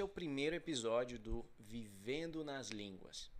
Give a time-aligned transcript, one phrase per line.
[0.00, 3.30] É o primeiro episódio do Vivendo nas Línguas.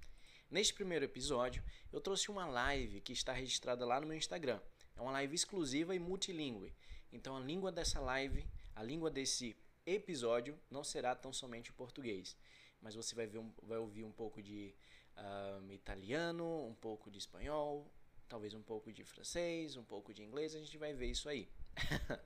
[0.51, 4.61] Neste primeiro episódio, eu trouxe uma live que está registrada lá no meu Instagram.
[4.95, 6.77] É uma live exclusiva e multilingüe.
[7.11, 9.57] Então, a língua dessa live, a língua desse
[9.87, 12.37] episódio, não será tão somente o português,
[12.79, 14.75] mas você vai, um, vai ouvir um pouco de
[15.17, 17.91] uh, italiano, um pouco de espanhol,
[18.29, 20.55] talvez um pouco de francês, um pouco de inglês.
[20.55, 21.49] A gente vai ver isso aí.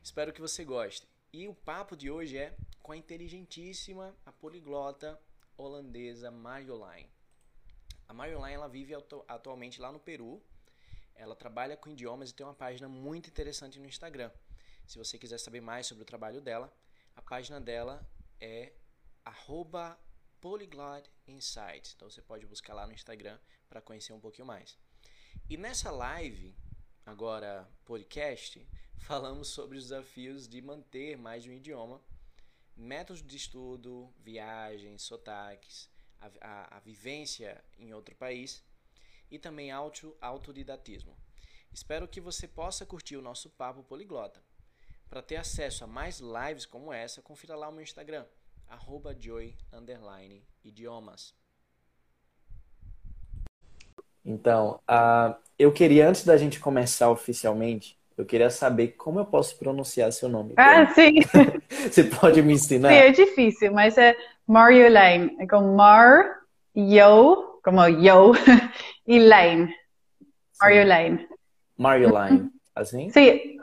[0.00, 1.08] Espero que você goste.
[1.36, 5.20] E o papo de hoje é com a inteligentíssima, a poliglota
[5.56, 7.10] holandesa Marjolein.
[8.06, 10.40] A Marjolein ela vive atu atualmente lá no Peru.
[11.12, 14.30] Ela trabalha com idiomas e tem uma página muito interessante no Instagram.
[14.86, 16.72] Se você quiser saber mais sobre o trabalho dela,
[17.16, 18.08] a página dela
[18.40, 18.72] é
[20.40, 21.94] @polyglotinsight.
[21.96, 24.78] Então você pode buscar lá no Instagram para conhecer um pouquinho mais.
[25.50, 26.54] E nessa live,
[27.04, 28.64] agora podcast,
[28.98, 32.00] falamos sobre os desafios de manter mais de um idioma
[32.76, 35.88] métodos de estudo, viagens, sotaques,
[36.20, 38.62] a, a, a vivência em outro país
[39.30, 41.16] e também auto, autodidatismo.
[41.72, 44.42] Espero que você possa curtir o nosso papo poliglota.
[45.08, 48.26] Para ter acesso a mais lives como essa, confira lá o meu Instagram,
[49.18, 51.34] joy_idiomas.
[54.24, 59.58] Então, uh, eu queria, antes da gente começar oficialmente, eu queria saber como eu posso
[59.58, 60.54] pronunciar seu nome.
[60.56, 61.14] Ah, sim.
[61.68, 62.90] Você pode me ensinar?
[62.90, 65.36] Sim, é difícil, mas é Mario Lane.
[65.40, 66.40] É com Mar,
[66.76, 68.32] Yo, como Yo,
[69.06, 69.74] e Lane.
[71.76, 73.10] Mario Lane, assim?
[73.10, 73.58] Sim.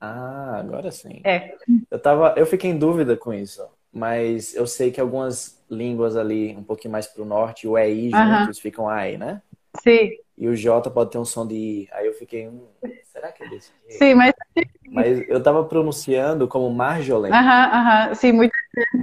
[0.00, 1.20] Ah, agora sim.
[1.24, 1.54] É.
[1.90, 6.54] Eu, tava, eu fiquei em dúvida com isso, mas eu sei que algumas línguas ali,
[6.56, 8.62] um pouquinho mais pro norte, o EI juntos uh -huh.
[8.62, 9.42] ficam AI, né?
[9.82, 10.10] Sim.
[10.36, 11.88] E o J pode ter um som de I.
[11.92, 12.66] Aí eu fiquei, hum,
[13.04, 13.98] será que é desse jeito?
[13.98, 14.34] Sim, mas.
[14.88, 17.36] Mas eu tava pronunciando como Marjolaine.
[17.36, 18.14] Aham, aham.
[18.14, 18.56] Sim, muita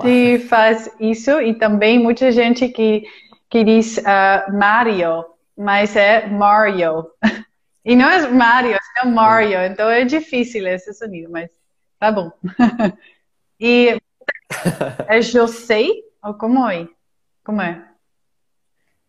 [0.03, 3.03] gente faz isso e também muita gente que,
[3.49, 5.25] que diz uh, Mario,
[5.57, 7.07] mas é Mario.
[7.85, 9.59] E não é Mario, é Mario.
[9.65, 11.51] Então é difícil esse sonido, mas
[11.99, 12.31] tá bom.
[13.59, 13.97] E
[15.07, 15.85] é José?
[16.23, 16.87] Ou como é?
[17.43, 17.92] Como é?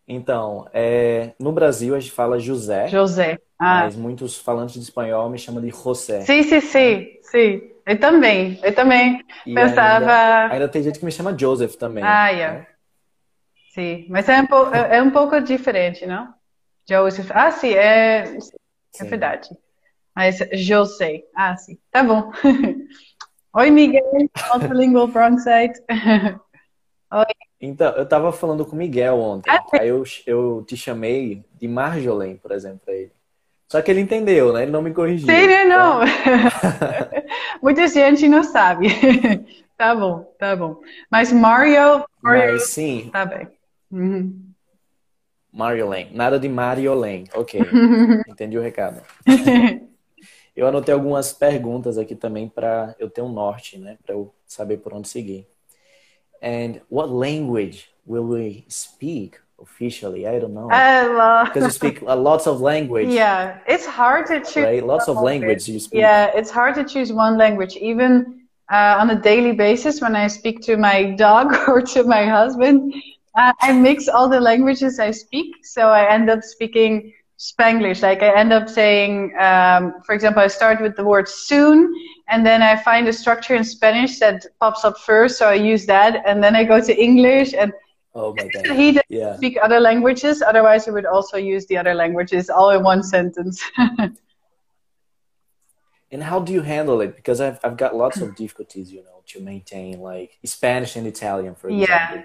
[0.07, 2.87] Então, é, no Brasil a gente fala José.
[2.87, 3.39] José.
[3.57, 3.81] Ah.
[3.83, 6.21] Mas muitos falantes de espanhol me chamam de José.
[6.21, 7.07] Sim, sim, sim.
[7.23, 7.61] sim.
[7.85, 8.59] Eu também.
[8.63, 10.11] Eu também e pensava.
[10.11, 12.03] Ainda, ainda, tem gente que me chama Joseph também.
[12.03, 12.59] Ah, yeah.
[12.59, 12.67] Né?
[13.69, 16.33] Sim, mas é um, pouco, é, é um pouco diferente, não?
[16.87, 17.29] Joseph.
[17.31, 18.55] Ah, sim, é, é sim.
[19.01, 19.49] é verdade.
[20.15, 21.23] Mas José.
[21.35, 21.77] Ah, sim.
[21.91, 22.31] Tá bom.
[23.53, 24.03] Oi, Miguel,
[24.53, 25.81] Multilingual Bronxite.
[27.11, 27.25] Oi.
[27.65, 29.49] Então, eu tava falando com o Miguel ontem.
[29.49, 33.11] Ah, aí eu, eu te chamei de Marjolaine, por exemplo, pra ele.
[33.67, 34.63] Só que ele entendeu, né?
[34.63, 35.27] Ele não me corrigiu.
[35.27, 35.65] Sim, né?
[35.65, 36.03] não.
[36.03, 37.23] Então...
[37.61, 38.87] Muita gente não sabe.
[39.75, 40.79] tá bom, tá bom.
[41.09, 42.05] Mas Mario.
[42.21, 42.53] Mario...
[42.53, 43.09] Mas sim.
[43.11, 43.47] Tá bem.
[43.91, 44.45] Uhum.
[45.53, 46.11] Lane.
[46.13, 47.27] Nada de Lane.
[47.33, 47.59] Ok.
[48.29, 49.01] Entendi o recado.
[50.55, 53.97] eu anotei algumas perguntas aqui também para eu ter um norte, né?
[54.05, 55.47] Para eu saber por onde seguir.
[56.45, 60.27] And what language will we speak officially?
[60.27, 60.69] I don't know.
[60.69, 63.09] Uh, because you speak uh, lots of language.
[63.21, 64.57] Yeah, it's hard to choose.
[64.57, 64.85] Right?
[64.85, 66.01] Lots of language you speak.
[66.01, 67.75] Yeah, it's hard to choose one language.
[67.77, 72.27] Even uh, on a daily basis, when I speak to my dog or to my
[72.27, 72.93] husband,
[73.35, 75.65] uh, I mix all the languages I speak.
[75.65, 78.01] So I end up speaking Spanglish.
[78.01, 81.93] Like I end up saying, um, for example, I start with the word soon,
[82.29, 85.85] and then I find a structure in Spanish that pops up first, so I use
[85.87, 87.73] that, and then I go to English, and
[88.13, 88.65] oh my God.
[88.75, 89.35] he doesn't yeah.
[89.35, 90.41] speak other languages.
[90.41, 93.61] Otherwise, I would also use the other languages all in one sentence.
[96.11, 97.15] and how do you handle it?
[97.15, 101.55] Because I've I've got lots of difficulties, you know, to maintain like Spanish and Italian,
[101.55, 102.17] for example.
[102.17, 102.23] Yeah.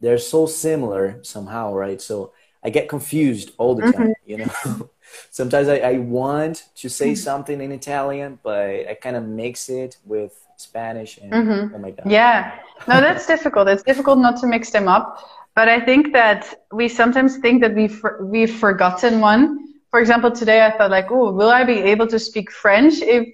[0.00, 2.00] They're so similar somehow, right?
[2.00, 2.32] So
[2.64, 4.30] I get confused all the time, mm-hmm.
[4.30, 4.90] you know.
[5.30, 7.14] Sometimes I, I, want to say mm-hmm.
[7.14, 11.74] something in Italian, but I kind of mix it with Spanish and mm-hmm.
[11.74, 12.10] oh my god.
[12.10, 12.58] Yeah.
[12.86, 13.68] No, that's difficult.
[13.68, 15.24] It's difficult not to mix them up.
[15.54, 19.74] But I think that we sometimes think that we've we've forgotten one.
[19.90, 23.26] For example, today I thought like, oh, will I be able to speak French if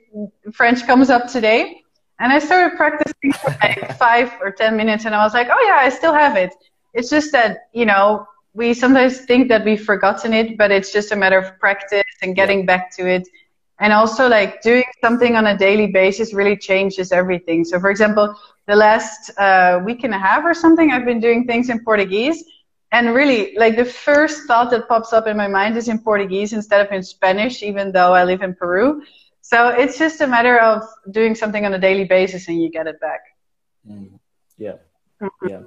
[0.55, 1.83] French comes up today?
[2.21, 5.63] And I started practicing for like five or ten minutes, and I was like, oh
[5.67, 6.55] yeah, I still have it.
[6.95, 11.13] It's just that you know we sometimes think that we've forgotten it, but it's just
[11.13, 12.67] a matter of practice and getting yeah.
[12.67, 13.29] back to it.
[13.81, 17.65] And also, like doing something on a daily basis really changes everything.
[17.65, 18.35] So, for example,
[18.69, 22.45] the last uh, week and a half or something, I've been doing things in Portuguese.
[22.93, 26.53] And really, like the first thought that pops up in my mind is in Portuguese
[26.53, 29.03] instead of in Spanish, even though I live in Peru.
[29.41, 32.87] So it's just a matter of doing something on a daily basis and you get
[32.87, 33.21] it back.
[33.91, 34.21] Mm.
[34.57, 34.77] Yeah.
[35.47, 35.63] Yeah.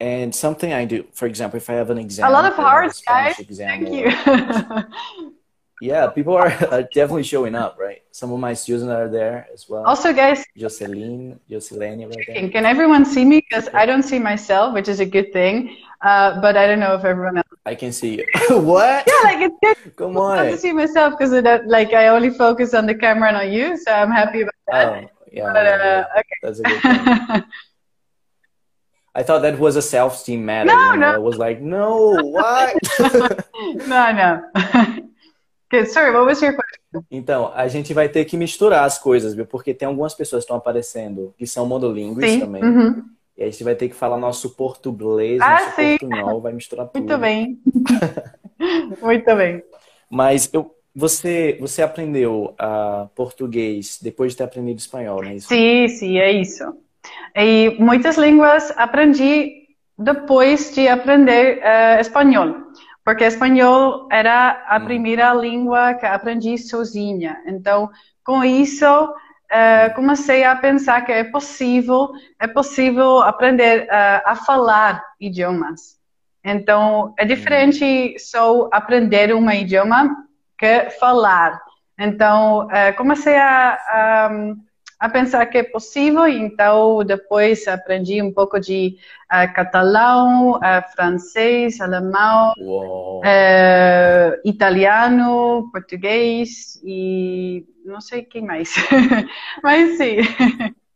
[0.00, 3.02] And something I do, for example, if I have an exam, a lot of hearts,
[3.02, 3.38] guys.
[3.38, 5.30] Exam Thank you.
[5.82, 8.02] yeah, people are, are definitely showing up, right?
[8.10, 9.84] Some of my students are there as well.
[9.84, 12.48] Also, guys, Jocelyn, Jocelyn right there.
[12.48, 13.44] can everyone see me?
[13.46, 15.76] Because I don't see myself, which is a good thing.
[16.00, 17.46] Uh, but I don't know if everyone else.
[17.66, 18.26] I can see you.
[18.60, 19.04] what?
[19.06, 19.96] Yeah, like it's good.
[19.96, 20.38] Come on.
[20.38, 21.32] I to see myself because
[21.66, 24.86] like I only focus on the camera and on you, so I'm happy about that.
[24.88, 25.52] Oh, yeah.
[25.52, 26.22] but, yeah, uh, yeah.
[26.42, 27.44] That's a good thing.
[29.14, 30.72] I thought that was a self-esteem matter.
[30.72, 31.12] No, you know?
[31.12, 31.16] no.
[31.16, 32.74] I was like, no, what?
[33.88, 34.42] no, no.
[35.70, 35.88] good.
[35.88, 37.04] Sorry, what was your question?
[37.10, 39.46] Então, a gente vai ter que misturar as coisas, viu?
[39.46, 42.40] Porque tem algumas pessoas que estão aparecendo que são monolíngues Sim.
[42.40, 42.62] também.
[42.62, 43.04] uhum.
[43.36, 45.96] E a gente vai ter que falar nosso português, Ah, nosso sim.
[45.98, 46.98] portunhol, vai misturar tudo.
[46.98, 47.58] Muito bem.
[49.00, 49.62] Muito bem.
[50.10, 55.48] Mas eu, você, você aprendeu ah, português depois de ter aprendido espanhol, não é isso?
[55.48, 56.64] Sim, sim, é isso.
[57.36, 59.60] E muitas línguas aprendi
[59.98, 62.54] depois de aprender eh, espanhol,
[63.04, 64.84] porque espanhol era a Hum.
[64.84, 67.36] primeira língua que aprendi sozinha.
[67.46, 67.90] Então,
[68.24, 68.86] com isso,
[69.50, 72.10] eh, comecei a pensar que é possível,
[72.40, 75.98] é possível aprender eh, a falar idiomas.
[76.44, 80.16] Então, é diferente só aprender um idioma
[80.58, 81.60] que falar.
[81.98, 82.66] Então,
[82.96, 84.30] comecei a, a,
[85.00, 88.98] a pensar que é possível, então depois aprendi um pouco de
[89.32, 92.52] eh, catalão, eh, francês, alemão,
[93.24, 98.74] eh, italiano, português e não sei quem mais.
[99.64, 100.18] Mas sim.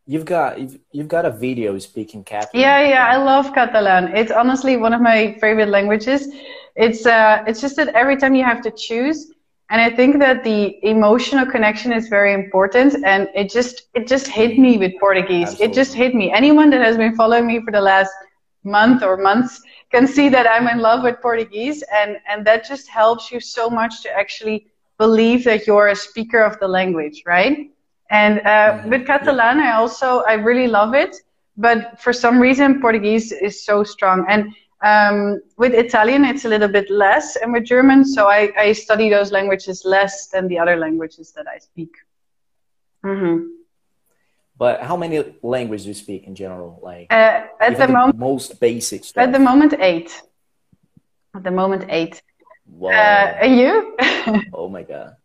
[0.07, 2.61] You've got you've, you've got a video speaking Catalan.
[2.61, 4.15] Yeah, yeah, I love Catalan.
[4.15, 6.29] It's honestly one of my favorite languages.
[6.77, 9.33] It's uh, it's just that every time you have to choose,
[9.71, 12.95] and I think that the emotional connection is very important.
[13.05, 15.55] And it just it just hit me with Portuguese.
[15.61, 16.33] It just hit me.
[16.33, 18.13] Anyone that has been following me for the last
[18.65, 22.89] month or months can see that I'm in love with Portuguese, and and that just
[22.89, 24.67] helps you so much to actually
[24.99, 27.57] believe that you're a speaker of the language, right?
[28.11, 28.91] And uh, Mhm.
[28.91, 31.17] with Catalan, I also I really love it,
[31.57, 34.27] but for some reason Portuguese is so strong.
[34.29, 34.53] And
[34.85, 39.09] um, with Italian, it's a little bit less, and with German, so I, I study
[39.09, 41.93] those languages less than the other languages that I speak.
[43.03, 43.39] hmm
[44.59, 46.79] But how many languages do you speak in general?
[46.83, 49.25] Like Uh, at the moment, most basic stuff.
[49.25, 50.11] at the moment, eight.
[51.35, 52.23] At the moment, eight.
[52.67, 52.91] Wow.
[52.91, 53.97] Uh, and you?
[54.53, 55.17] oh my god.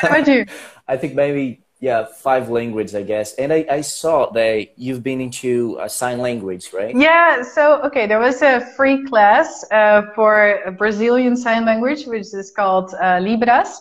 [0.00, 0.46] How about you?
[0.88, 3.34] I think maybe yeah, five languages, I guess.
[3.34, 6.96] And I, I saw that you've been into uh, sign language, right?
[6.96, 12.32] Yeah, so okay, there was a free class uh, for a Brazilian Sign Language, which
[12.32, 13.80] is called uh, Libras.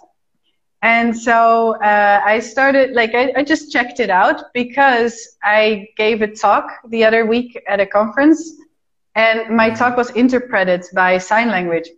[0.82, 6.22] And so uh, I started, like, I, I just checked it out because I gave
[6.22, 8.52] a talk the other week at a conference,
[9.16, 11.90] and my talk was interpreted by sign language.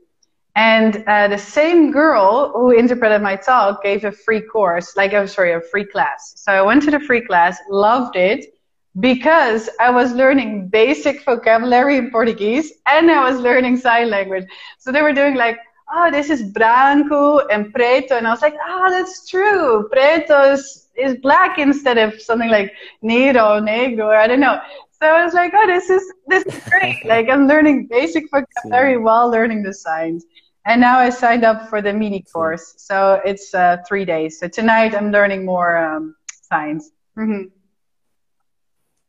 [0.57, 5.27] And uh, the same girl who interpreted my talk gave a free course, like, I'm
[5.27, 6.33] sorry, a free class.
[6.35, 8.55] So I went to the free class, loved it,
[8.99, 14.45] because I was learning basic vocabulary in Portuguese and I was learning sign language.
[14.79, 15.59] So they were doing like,
[15.93, 18.17] oh, this is branco and preto.
[18.17, 19.87] And I was like, oh, that's true.
[19.91, 24.59] Preto is, is black instead of something like negro, negro, I don't know.
[24.99, 26.97] So I was like, oh, this is, this is great.
[27.05, 30.25] like I'm learning basic vocabulary while learning the signs.
[30.67, 32.73] And now I signed up for the mini course.
[32.75, 34.37] So it's uh, three days.
[34.37, 36.91] So tonight I'm learning more um, signs.
[37.17, 37.51] Mhm.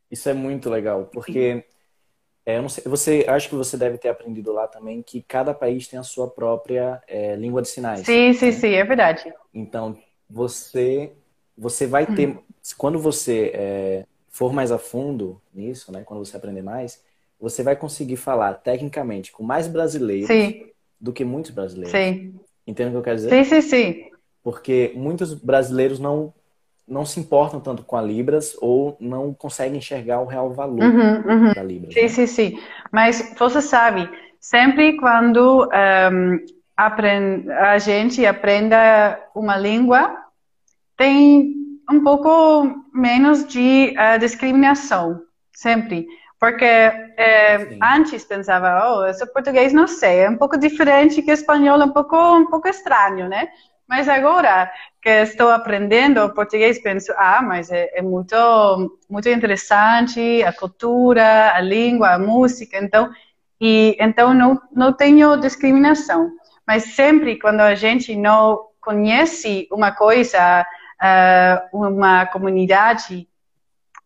[0.09, 1.63] Isso é muito legal, porque
[2.43, 5.53] é, eu não sei, você acho que você deve ter aprendido lá também que cada
[5.53, 8.07] país tem a sua própria é, língua de sinais.
[8.07, 9.31] Sim, sim, sim, é verdade.
[9.53, 9.95] Então
[10.27, 11.11] você
[11.55, 12.39] você vai ter
[12.77, 16.03] quando você é, for mais a fundo nisso, né?
[16.03, 17.03] Quando você aprender mais,
[17.39, 20.69] você vai conseguir falar tecnicamente com mais brasileiros Sim,
[20.99, 21.91] do que muitos brasileiros.
[21.91, 22.33] sim.
[22.67, 23.29] Entende o que eu quero dizer?
[23.31, 24.09] Sim, sim, sim.
[24.43, 26.33] Porque muitos brasileiros não
[26.87, 31.21] não se importam tanto com a Libras ou não conseguem enxergar o real valor Uhum,
[31.21, 31.53] uhum.
[31.53, 31.93] da Libras.
[31.93, 32.07] Sim, né?
[32.07, 32.59] sim, sim.
[32.91, 36.37] Mas você sabe, sempre quando ehm,
[36.75, 40.17] apren- a gente aprenda uma língua,
[40.97, 41.55] tem
[41.91, 45.21] um pouco menos de eh, discriminação,
[45.53, 46.07] sempre.
[46.39, 46.65] Porque
[47.67, 47.79] Sim.
[47.83, 51.91] antes pensava, oh, esse português não sei, é um pouco diferente que espanhol, é um
[51.91, 53.49] pouco, um pouco estranho, né?
[53.85, 58.35] Mas agora que estou aprendendo português, penso, ah, mas é, é muito,
[59.09, 63.09] muito interessante a cultura, a língua, a música, então,
[63.59, 66.31] e então não, não tenho discriminação.
[66.65, 70.65] Mas sempre quando a gente não conhece uma coisa,
[71.01, 73.28] ah, uma comunidade,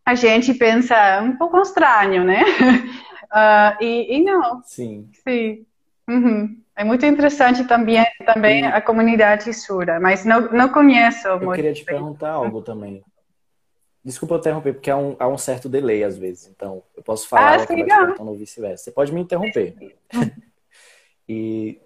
[0.04, 2.42] a gente pensa um pouco estranho, né?
[2.42, 4.62] Uh, e, e, não.
[4.64, 5.08] Sim.
[5.26, 5.64] Sim.
[6.08, 6.60] Uhum.
[6.76, 11.54] É muito interessante também, também a comunidade surda, mas não, não conheço Eu muito.
[11.54, 13.02] queria te perguntar algo também.
[14.04, 16.48] Desculpa eu interromper, porque há um, há um certo delay às vezes.
[16.48, 17.74] Então, eu posso falar ah, sim,
[18.20, 18.84] ou ou vice-versa.
[18.84, 19.74] Você pode me interromper.
[21.26, 21.80] e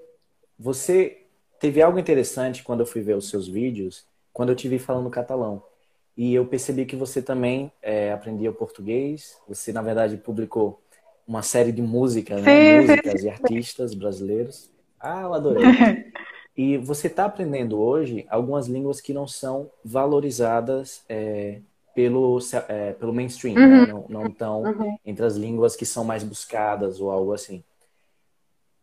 [0.58, 1.22] você
[1.60, 5.10] teve algo interessante quando eu fui ver os seus vídeos, quando eu te vi falando
[5.10, 5.62] catalão.
[6.18, 9.38] E eu percebi que você também é, aprendia português.
[9.46, 10.82] Você, na verdade, publicou
[11.24, 12.80] uma série de música, né?
[12.80, 14.68] músicas e artistas brasileiros.
[14.98, 15.62] Ah, eu adorei.
[16.56, 21.60] E você está aprendendo hoje algumas línguas que não são valorizadas é,
[21.94, 23.92] pelo, é, pelo mainstream, né?
[23.92, 23.98] uhum.
[24.00, 24.04] né?
[24.08, 24.98] não estão uhum.
[25.06, 27.62] entre as línguas que são mais buscadas ou algo assim.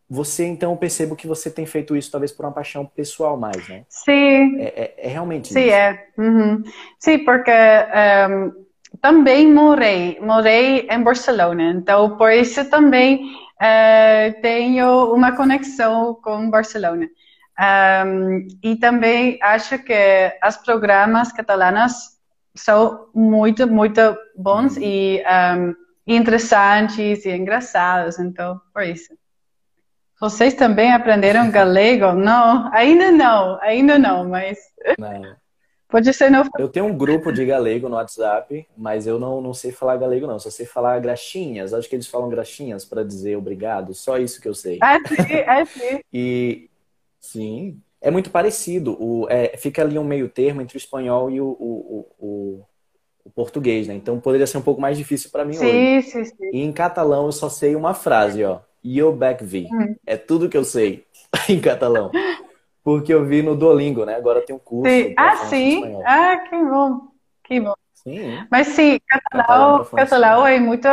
[0.08, 3.84] Você, então, percebo que você tem feito isso talvez por uma paixão pessoal mais, né?
[3.88, 4.60] Sim.
[4.60, 5.74] É, é, é realmente Sim, isso.
[5.74, 6.06] é.
[6.16, 6.62] Uhum.
[7.00, 8.66] Sim, porque um,
[9.00, 17.08] também morei, morei em Barcelona, então por isso também uh, tenho uma conexão com Barcelona.
[18.06, 22.16] Um, e também acho que as programas catalanas
[22.54, 24.00] são muito, muito
[24.36, 24.82] bons uhum.
[24.82, 25.74] e um,
[26.06, 29.12] interessantes e engraçados, então por isso.
[30.20, 32.12] Vocês também aprenderam galego?
[32.12, 34.58] Não, ainda não, ainda não, mas.
[34.98, 35.36] Não.
[35.88, 36.42] Pode ser no.
[36.58, 40.26] Eu tenho um grupo de galego no WhatsApp, mas eu não, não sei falar galego,
[40.26, 40.38] não.
[40.38, 41.72] Só sei falar graxinhas.
[41.72, 43.94] Acho que eles falam graxinhas para dizer obrigado.
[43.94, 44.80] Só isso que eu sei.
[44.82, 46.00] É sim, é sim.
[46.12, 46.70] e
[47.20, 48.96] sim, é muito parecido.
[49.00, 52.64] O, é, fica ali um meio termo entre o espanhol e o, o, o,
[53.24, 53.94] o português, né?
[53.94, 56.02] Então poderia ser um pouco mais difícil para mim sim, hoje.
[56.10, 56.50] Sim, sim.
[56.52, 58.58] E em catalão eu só sei uma frase, ó.
[58.94, 59.66] Eu back vi.
[59.70, 59.96] Uhum.
[60.06, 61.04] É tudo que eu sei
[61.48, 62.10] em catalão.
[62.84, 64.14] Porque eu vi no Duolingo, né?
[64.14, 64.92] Agora tem um curso.
[64.92, 65.14] Sim.
[65.16, 65.96] Ah, sim?
[66.04, 67.00] Ah, que bom.
[67.42, 67.74] Que bom.
[67.92, 68.46] Sim.
[68.48, 70.86] Mas sim, catalão, catalão é muito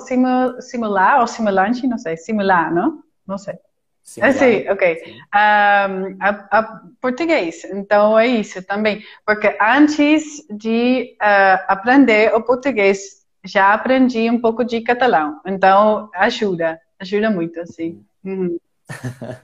[0.00, 2.18] simu, similar ou simulante, não sei.
[2.18, 3.02] Similar, não?
[3.26, 3.54] Não sei.
[4.02, 4.34] Similar.
[4.34, 4.96] Ah, sim, ok.
[4.96, 5.12] Sim.
[5.12, 9.02] Um, a, a, português, então é isso também.
[9.24, 15.40] Porque antes de uh, aprender o português, já aprendi um pouco de catalão.
[15.46, 16.78] Então ajuda.
[17.00, 18.04] Ajuda muito, assim.
[18.22, 18.58] Uhum.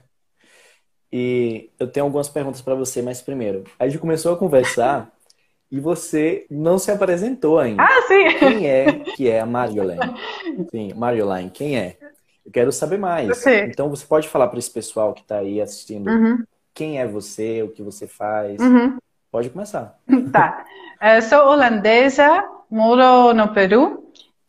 [1.11, 5.11] e eu tenho algumas perguntas para você, mas primeiro, a gente começou a conversar
[5.71, 7.83] e você não se apresentou ainda.
[7.83, 8.37] Ah, sim!
[8.37, 10.15] Quem é que é a Marjolaine?
[10.71, 11.97] Sim, Marjolaine, quem é?
[12.45, 13.37] Eu quero saber mais.
[13.39, 13.65] Sim.
[13.65, 16.43] Então você pode falar para esse pessoal que está aí assistindo uhum.
[16.73, 18.59] quem é você, o que você faz.
[18.59, 18.97] Uhum.
[19.29, 19.99] Pode começar.
[20.31, 20.65] Tá.
[21.01, 24.05] Eu sou holandesa, moro no Peru,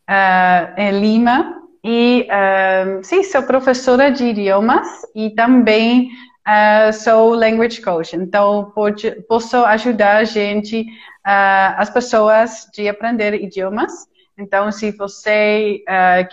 [0.09, 6.09] uh, em Lima, e uh, sim, sou professora de idiomas e também
[6.47, 8.15] uh, sou language coach.
[8.15, 13.91] Então, pode, posso ajudar a gente, uh, as pessoas, de aprender idiomas.
[14.37, 15.83] Então, se você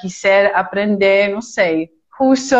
[0.00, 2.55] quiser aprender, não sei, russo,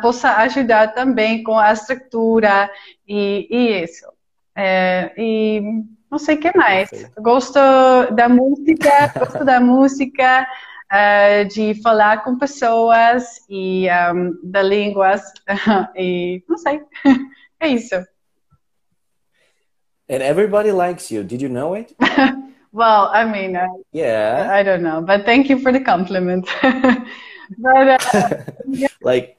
[0.00, 2.70] possa ajudar também com a estrutura
[3.06, 4.06] e, e isso.
[5.18, 5.60] e
[6.10, 6.88] não sei o que mais.
[7.18, 7.58] Gosto
[8.12, 10.46] da música, gosto da música
[10.92, 15.22] uh, de falar com pessoas e um, da línguas
[15.96, 16.80] e não sei,
[17.60, 17.94] é isso.
[20.08, 21.24] And everybody likes you.
[21.24, 21.94] Did you know it?
[22.72, 26.46] well, I mean, uh, yeah, I don't know, but thank you for the compliment.
[27.58, 28.88] but uh, yeah.
[29.02, 29.38] like,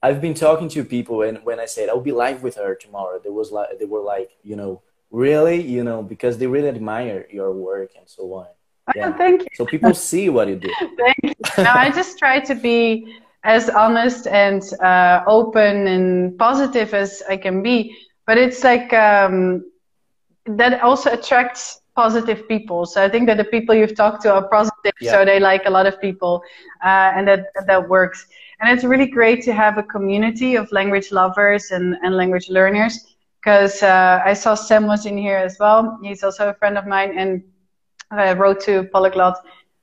[0.00, 3.18] I've been talking to people, and when I said I'll be live with her tomorrow,
[3.18, 7.26] there was like they were like, you know, really, you know, because they really admire
[7.30, 8.46] your work and so on.
[8.94, 9.12] Yeah.
[9.16, 9.48] thank you.
[9.54, 10.72] So people see what you do.
[10.96, 11.34] thank you.
[11.64, 17.36] No, I just try to be as honest and uh, open and positive as I
[17.36, 17.96] can be.
[18.26, 19.70] But it's like um,
[20.46, 22.86] that also attracts positive people.
[22.86, 25.12] So I think that the people you've talked to are positive, yeah.
[25.12, 26.42] so they like a lot of people,
[26.84, 28.26] uh, and that that works.
[28.60, 32.94] And it's really great to have a community of language lovers and, and language learners.
[33.40, 35.98] Because uh, I saw Sam was in here as well.
[36.02, 37.42] He's also a friend of mine, and
[38.10, 39.36] I wrote to Polyglot.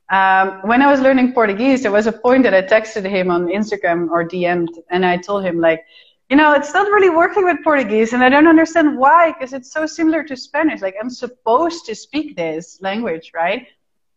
[0.09, 3.47] Um, when I was learning Portuguese, there was a point that I texted him on
[3.47, 5.83] Instagram or DM'd, and I told him like,
[6.29, 9.71] you know, it's not really working with Portuguese, and I don't understand why, because it's
[9.71, 10.81] so similar to Spanish.
[10.81, 13.67] Like I'm supposed to speak this language, right?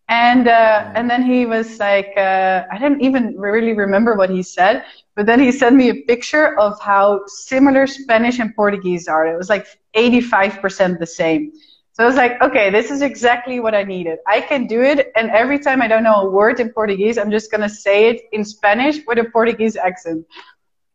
[0.08, 4.42] And uh, and then he was like, uh, I didn't even really remember what he
[4.42, 4.84] said,
[5.16, 9.26] but then he sent me a picture of how similar Spanish and Portuguese are.
[9.26, 11.52] It was like 85% the same.
[11.98, 14.20] So I was like, okay, this is exactly what I needed.
[14.24, 17.28] I can do it, and every time I don't know a word in Portuguese, I'm
[17.28, 20.24] just gonna say it in Spanish with a Portuguese accent,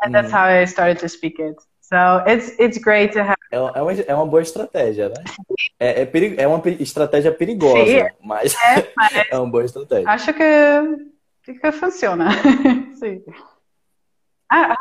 [0.02, 0.14] and mm.
[0.14, 1.60] that's how I started to speak it.
[1.82, 3.36] So it's it's great to have.
[3.52, 5.22] É, é, uma, é uma boa estratégia, né?
[5.78, 10.10] É, é, peri, é uma estratégia perigosa, Sim, mas é, mas é uma boa estratégia.
[10.10, 12.30] Acho que, que funciona.
[12.96, 13.22] Sim.
[14.50, 14.78] Ah,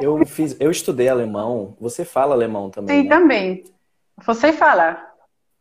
[0.00, 1.76] eu fiz, eu estudei alemão.
[1.78, 3.02] Você fala alemão também?
[3.02, 3.14] Sim, né?
[3.14, 3.64] também.
[4.24, 5.05] Você fala?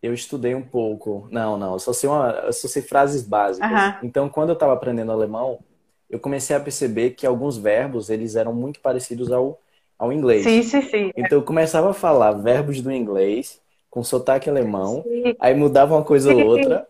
[0.05, 1.27] Eu estudei um pouco.
[1.31, 1.73] Não, não.
[1.73, 3.95] Eu só sei, uma, eu só sei frases básicas.
[4.03, 5.59] Então, quando eu estava aprendendo alemão,
[6.09, 9.59] eu comecei a perceber que alguns verbos eles eram muito parecidos ao
[9.97, 10.43] ao inglês.
[10.43, 11.11] Sim, sim, sim.
[11.15, 15.35] Então eu começava a falar verbos do inglês com sotaque alemão, sim.
[15.39, 16.85] aí mudava uma coisa ou outra.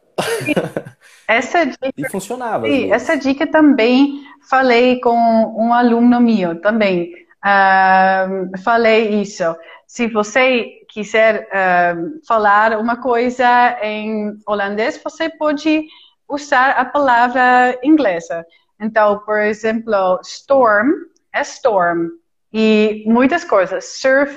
[1.27, 2.67] Essa dica, e funcionava.
[2.67, 7.13] Sim, essa dica também falei com um aluno meu também.
[7.45, 9.43] Uh, falei isso.
[9.86, 15.85] Se você quiser uh, falar uma coisa em holandês, você pode
[16.25, 18.45] usar a palavra inglesa.
[18.79, 20.89] Então, por exemplo, storm
[21.33, 22.07] é storm.
[22.53, 23.83] E muitas coisas.
[23.83, 24.35] Surf,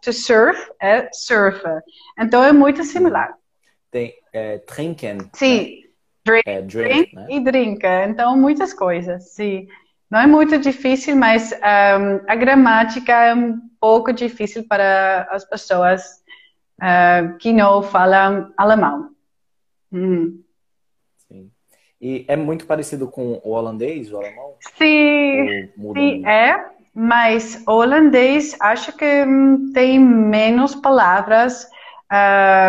[0.00, 1.82] to surf é surfa.
[2.18, 3.34] Então é muito similar.
[3.90, 5.18] Tem é, trinken.
[5.34, 5.82] Sim.
[5.82, 5.88] Né?
[6.24, 7.26] Drink, é, drink, drink né?
[7.28, 8.04] e drinka.
[8.06, 9.34] Então muitas coisas.
[9.34, 9.68] Sim.
[10.10, 16.02] Não é muito difícil, mas um, a gramática é um pouco difícil para as pessoas
[16.80, 19.10] uh, que não falam alemão.
[19.92, 20.42] Hum.
[21.28, 21.50] Sim.
[22.00, 24.54] E é muito parecido com o holandês, o alemão?
[24.76, 26.70] Sim, sim é.
[26.94, 31.68] Mas holandês acho que hum, tem menos palavras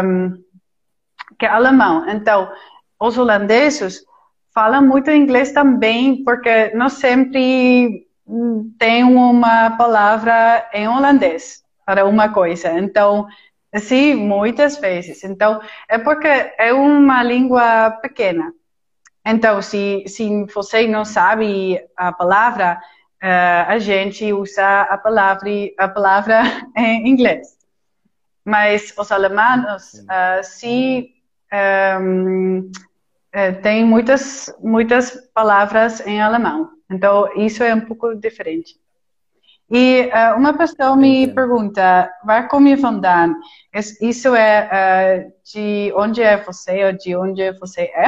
[0.03, 0.43] um,
[1.39, 2.07] que alemão.
[2.09, 2.51] Então,
[2.99, 4.03] os holandeses
[4.59, 8.05] falam muito inglês também, porque não sempre
[8.77, 12.69] tem uma palavra em holandês para uma coisa.
[12.77, 13.25] Então,
[13.77, 15.23] sim, muitas vezes.
[15.23, 18.51] Então, é porque é uma língua pequena.
[19.25, 22.81] Então, se, se você não sabe a palavra,
[23.23, 26.41] uh, a gente usa a palavra, a palavra
[26.75, 27.57] em inglês.
[28.43, 31.13] Mas os alemães, uh, se
[32.01, 32.69] um,
[33.35, 36.69] uh, tem muitas, muitas palavras em alemão.
[36.89, 38.75] Então, isso é um pouco diferente.
[39.71, 43.35] E uh, uma pessoa me pergunta, waar kom je vandaan?
[44.01, 48.07] Isso é uh, de onde é você ou de onde você é?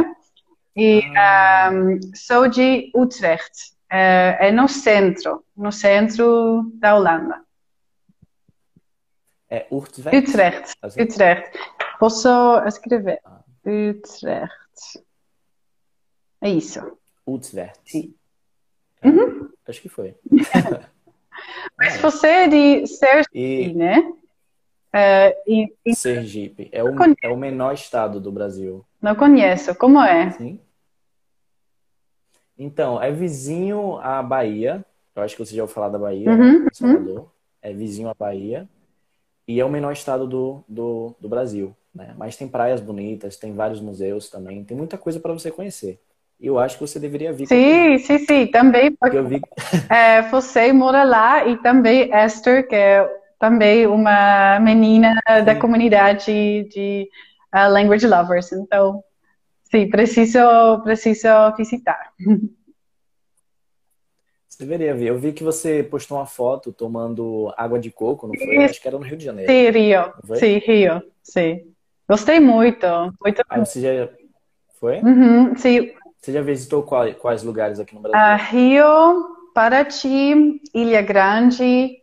[0.75, 1.69] E ah.
[1.71, 7.41] um, sou de Utrecht é, é no centro, no centro da Holanda.
[9.49, 10.17] É Utrecht?
[10.17, 10.75] Utrecht.
[10.97, 11.59] Utrecht.
[11.99, 13.19] Posso escrever?
[13.25, 13.41] Ah.
[13.65, 15.03] Utrecht.
[16.41, 16.79] É isso.
[17.25, 17.79] Utrecht.
[17.85, 18.15] Sim.
[19.01, 19.49] É, uhum.
[19.67, 20.15] Acho que foi.
[21.77, 23.73] Mas você é de Sergipe, e...
[23.73, 24.13] né?
[24.93, 25.95] É, e, e...
[25.95, 26.69] Sergipe.
[26.71, 26.89] É o,
[27.21, 28.85] é o menor estado do Brasil.
[29.01, 29.73] Não conheço.
[29.75, 30.31] Como é?
[30.31, 30.59] Sim.
[32.57, 34.85] Então, é vizinho à Bahia.
[35.15, 36.67] Eu acho que você já ouviu falar da Bahia, uhum, uhum.
[36.71, 37.19] Salvador.
[37.19, 37.27] Uhum.
[37.61, 38.67] É vizinho à Bahia.
[39.47, 41.75] E é o menor estado do, do, do Brasil.
[41.93, 42.13] Né?
[42.17, 44.63] Mas tem praias bonitas, tem vários museus também.
[44.63, 45.99] Tem muita coisa para você conhecer.
[46.41, 47.47] Eu acho que você deveria vir.
[47.47, 48.47] Sim, sim, sim.
[48.47, 48.91] Também.
[48.93, 49.41] Porque eu vi...
[49.89, 53.07] é, você mora lá e também Esther, que é
[53.39, 55.45] também uma menina sim.
[55.45, 57.07] da comunidade de
[57.53, 58.51] uh, Language Lovers.
[58.51, 59.03] Então,
[59.71, 62.11] Sim, preciso, preciso visitar.
[64.47, 65.07] Você deveria ver.
[65.07, 68.65] Eu vi que você postou uma foto tomando água de coco, não foi?
[68.65, 69.49] Acho que era no Rio de Janeiro.
[69.49, 70.13] Sim, Rio.
[70.35, 71.01] Sim, Rio.
[71.23, 71.73] Sim.
[72.07, 72.85] Gostei muito.
[73.23, 73.41] muito.
[73.47, 74.09] Ah, você já
[74.77, 74.99] foi?
[74.99, 75.93] Uhum, sim.
[76.21, 78.19] Você já visitou quais, quais lugares aqui no Brasil?
[78.19, 81.97] Uh, Rio, Paraty, Ilha Grande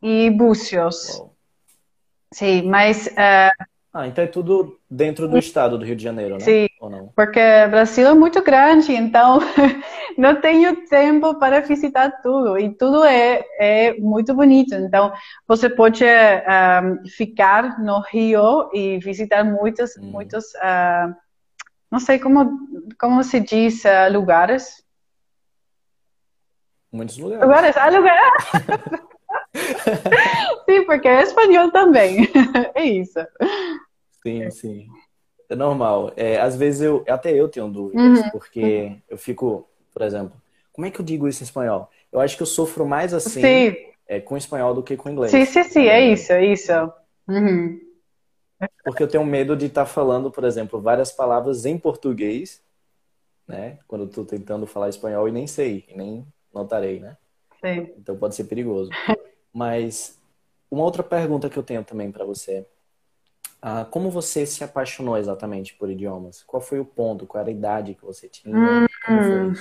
[0.00, 1.20] e Búzios.
[2.32, 3.64] Sim, mas uh,
[3.96, 6.40] ah, então é tudo dentro do estado do Rio de Janeiro, né?
[6.40, 6.66] Sim,
[7.14, 9.38] porque o Brasil é muito grande, então
[10.18, 12.58] não tenho tempo para visitar tudo.
[12.58, 14.74] E tudo é, é muito bonito.
[14.74, 15.12] Então,
[15.46, 20.10] você pode um, ficar no Rio e visitar muitos, hum.
[20.10, 21.14] muitos, uh,
[21.94, 22.58] não sei como,
[22.98, 24.82] como se diz, uh, lugares.
[26.90, 27.44] Muitos lugares.
[27.44, 28.44] Lugares, ah, lugares.
[30.66, 32.28] sim, porque é espanhol também.
[32.74, 33.20] é isso.
[34.24, 34.88] Sim, sim.
[35.48, 36.12] É normal.
[36.16, 38.30] É, às vezes eu, até eu tenho dúvidas, uhum.
[38.30, 39.00] porque uhum.
[39.10, 40.32] eu fico, por exemplo,
[40.72, 41.88] como é que eu digo isso em espanhol?
[42.10, 43.40] Eu acho que eu sofro mais assim
[44.08, 45.30] é, com espanhol do que com inglês.
[45.30, 46.72] Sim, sim, sim, é, é isso, é isso.
[47.28, 47.78] Uhum.
[48.84, 52.62] Porque eu tenho medo de estar tá falando, por exemplo, várias palavras em português,
[53.46, 53.78] né?
[53.86, 57.16] Quando eu estou tentando falar espanhol e nem sei, e nem notarei, né?
[57.60, 57.92] Sim.
[57.98, 58.90] Então pode ser perigoso.
[59.52, 60.20] Mas
[60.70, 62.66] uma outra pergunta que eu tenho também para você
[63.66, 66.42] ah, como você se apaixonou exatamente por idiomas?
[66.42, 67.26] Qual foi o ponto?
[67.26, 68.54] Qual era a idade que você tinha?
[68.54, 69.54] Hum,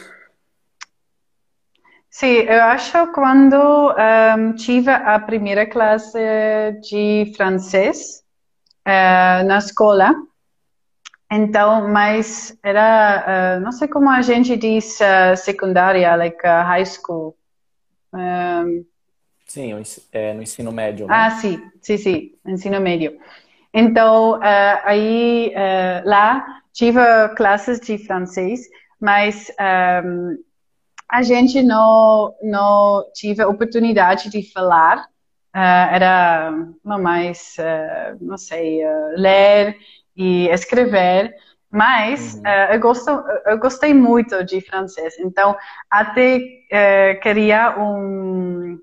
[2.09, 3.55] Sim, eu acho quando
[3.95, 6.19] um, tive a primeira classe
[6.81, 8.22] de francês
[8.87, 10.15] uh, na escola,
[11.31, 17.35] então, mas era, uh, não sei como a gente diz uh, secundária, like high school.
[18.13, 18.85] Um,
[19.47, 19.73] sim,
[20.11, 21.07] é, no ensino médio.
[21.07, 21.13] Né?
[21.15, 23.17] Ah, sim, sim, sim, ensino médio.
[23.73, 24.39] Então,
[24.83, 25.51] aí
[26.05, 26.99] lá tive
[27.35, 28.61] classes de francês,
[28.99, 29.51] mas
[30.05, 30.37] um,
[31.09, 35.07] a gente não, não tive oportunidade de falar,
[35.55, 36.51] uh, era
[36.83, 39.77] mais, uh, não sei, uh, ler
[40.15, 41.33] e escrever,
[41.71, 42.41] mas uhum.
[42.71, 43.09] eu, gosto,
[43.47, 45.57] eu gostei muito de francês, então
[45.89, 46.39] até
[47.23, 48.79] queria um,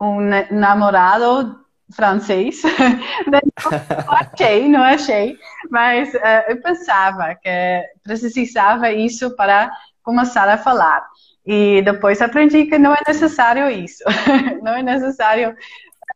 [0.00, 1.60] um namorado
[1.94, 2.60] francês.
[3.30, 5.38] não achei, não achei,
[5.70, 6.12] mas
[6.48, 9.70] eu pensava que precisava isso para
[10.02, 11.06] começar a falar.
[11.46, 14.02] E depois aprendi que não é necessário isso.
[14.62, 15.54] Não é necessário.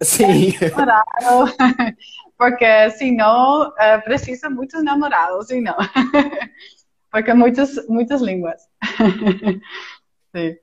[0.03, 0.53] Sim.
[2.37, 5.77] Porque senão uh, precisa muitos namorados, senão.
[7.11, 8.61] Porque muitas, muitas línguas.
[10.37, 10.57] Sim.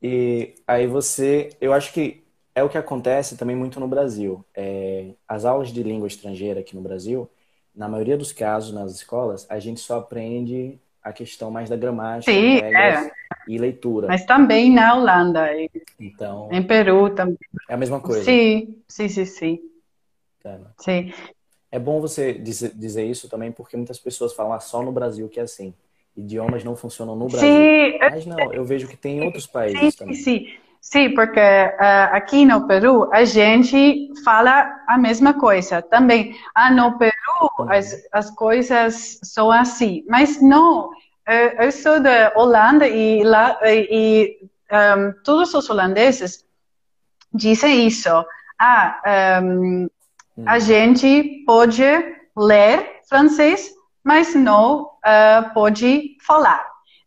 [0.00, 2.22] E aí você, eu acho que
[2.54, 4.44] é o que acontece também muito no Brasil.
[4.54, 7.30] É, as aulas de língua estrangeira aqui no Brasil,
[7.74, 12.30] na maioria dos casos nas escolas, a gente só aprende a questão mais da gramática
[12.30, 13.10] Sim, é.
[13.48, 14.06] e leitura.
[14.06, 15.48] Mas também na Holanda.
[15.98, 16.48] Então.
[16.52, 17.38] Em Peru também.
[17.68, 18.24] É a mesma coisa.
[18.24, 19.60] Sim, sim, sim, sim.
[20.42, 20.58] Tá.
[20.78, 21.12] Sim.
[21.70, 25.40] É bom você dizer isso também, porque muitas pessoas falam ah, só no Brasil que
[25.40, 25.74] é assim.
[26.14, 27.48] Idiomas não funcionam no Brasil.
[27.48, 27.98] Sim.
[27.98, 30.14] Mas não, eu vejo que tem em outros países sim, também.
[30.14, 30.46] Sim,
[30.78, 36.36] sim, porque uh, aqui no Peru a gente fala a mesma coisa também.
[36.54, 37.12] Ah, no Peru
[37.68, 40.04] as, as coisas são assim.
[40.08, 40.90] Mas não,
[41.58, 46.44] eu sou da Holanda e lá e um, todos os holandeses
[47.32, 48.08] dizem isso.
[48.58, 49.88] Ah, um,
[50.46, 50.60] a hum.
[50.60, 51.82] gente pode
[52.36, 53.70] ler francês,
[54.02, 56.64] mas não uh, pode falar.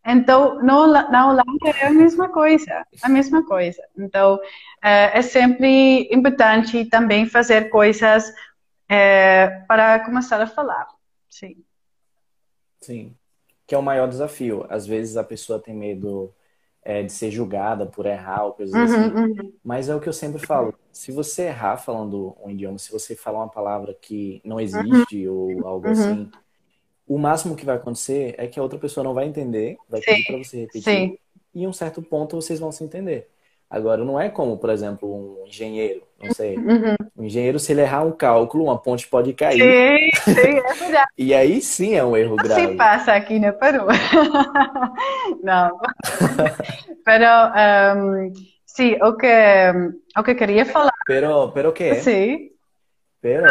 [0.08, 3.82] Então, no, na Holanda é a mesma coisa, a mesma coisa.
[3.98, 4.40] Então, uh,
[4.82, 8.32] é sempre importante também fazer coisas
[8.88, 10.88] é, para começar a falar.
[11.28, 11.64] Sim.
[12.80, 13.16] Sim.
[13.66, 14.66] Que é o maior desafio.
[14.68, 16.32] Às vezes a pessoa tem medo
[16.82, 19.14] é, de ser julgada por errar ou coisas uhum, assim.
[19.14, 19.52] Uhum.
[19.62, 20.72] Mas é o que eu sempre falo.
[20.92, 25.58] Se você errar falando um idioma, se você falar uma palavra que não existe uhum.
[25.58, 25.92] ou algo uhum.
[25.92, 26.30] assim,
[27.06, 30.06] o máximo que vai acontecer é que a outra pessoa não vai entender, vai Sim.
[30.06, 30.82] pedir para você repetir.
[30.82, 31.18] Sim.
[31.52, 33.28] E em um certo ponto vocês vão se entender.
[33.68, 36.56] Agora, não é como, por exemplo, um engenheiro, não sei.
[36.56, 36.96] Uhum.
[37.16, 39.60] Um engenheiro, se ele errar um cálculo, uma ponte pode cair.
[39.60, 41.10] Sim, sim, é verdade.
[41.16, 42.68] e aí sim é um erro grave.
[42.68, 43.86] Se passa aqui no Peru.
[45.42, 45.78] não.
[47.04, 47.26] Pero,
[47.96, 48.32] um,
[48.64, 49.72] sim, o que,
[50.16, 50.92] o que queria falar...
[51.06, 51.94] Pero, pero quê?
[51.96, 52.50] Sim.
[53.20, 53.46] Pero...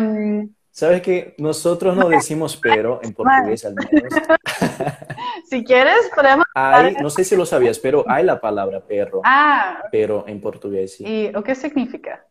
[0.00, 4.12] Um, Sabes que nosotros no decimos pero en portugués al menos.
[5.50, 6.46] si quieres, podemos...
[6.54, 9.20] Hay, no sé si lo sabías, pero hay la palabra perro.
[9.24, 9.82] Ah.
[9.90, 11.04] Pero en portugués, sí.
[11.04, 12.24] ¿Y o qué significa?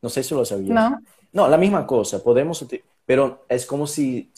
[0.00, 0.70] No sé si lo sabías.
[0.70, 0.98] No.
[1.30, 2.24] No, la misma cosa.
[2.24, 2.66] Podemos...
[3.04, 4.32] Pero es como si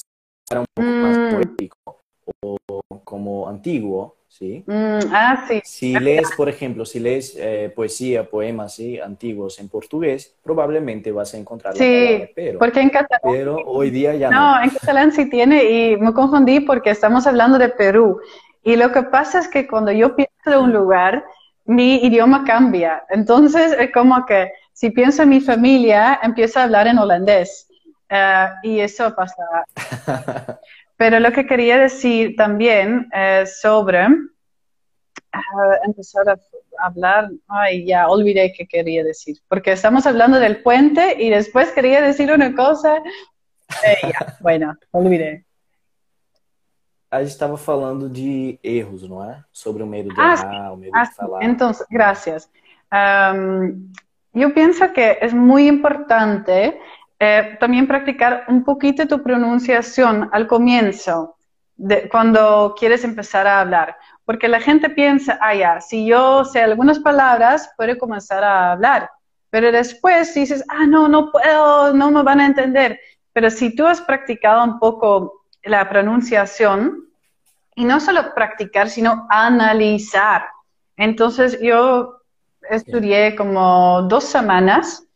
[0.49, 1.31] fuera un poco más mm.
[1.37, 2.01] poético
[2.41, 4.17] o como antiguo.
[4.33, 4.65] ¿Sí?
[4.67, 5.61] Mm, ah, sí.
[5.65, 8.99] Si lees, por ejemplo, si lees eh, poesía, poemas ¿sí?
[8.99, 12.59] antiguos en portugués, probablemente vas a encontrar sí, la palabra pero.
[12.59, 14.57] Porque en catalán, pero hoy día ya no.
[14.57, 18.21] No, en catalán sí tiene y me confundí porque estamos hablando de Perú.
[18.65, 21.25] Y lo que pasa es que cuando yo pienso de un lugar,
[21.65, 23.05] mi idioma cambia.
[23.11, 27.69] Entonces es como que si pienso en mi familia, empiezo a hablar en holandés.
[28.11, 29.43] Uh, y eso pasa.
[31.03, 34.15] Pero lo que quería decir también eh, sobre uh,
[35.85, 36.39] empezar a
[36.79, 42.01] hablar, ay, ya olvidé qué quería decir, porque estamos hablando del puente y después quería
[42.01, 42.99] decir una cosa,
[43.85, 45.45] eh, ya, bueno, olvidé.
[47.11, 49.43] A gente estava falando de erros, não é?
[49.53, 51.43] Sobre o medo de ah, errar, o medo ah, de falar.
[51.43, 52.49] Então, graças.
[52.95, 53.91] Um,
[54.33, 56.79] eu penso que é muito importante
[57.25, 61.37] Eh, también practicar un poquito tu pronunciación al comienzo,
[61.77, 63.97] de, cuando quieres empezar a hablar.
[64.25, 69.09] Porque la gente piensa, ah, ya, si yo sé algunas palabras, puedo comenzar a hablar.
[69.51, 72.99] Pero después dices, ah, no, no puedo, no me van a entender.
[73.33, 77.07] Pero si tú has practicado un poco la pronunciación,
[77.77, 80.47] y no solo practicar, sino analizar.
[80.97, 82.17] Entonces yo
[82.69, 85.07] estudié como dos semanas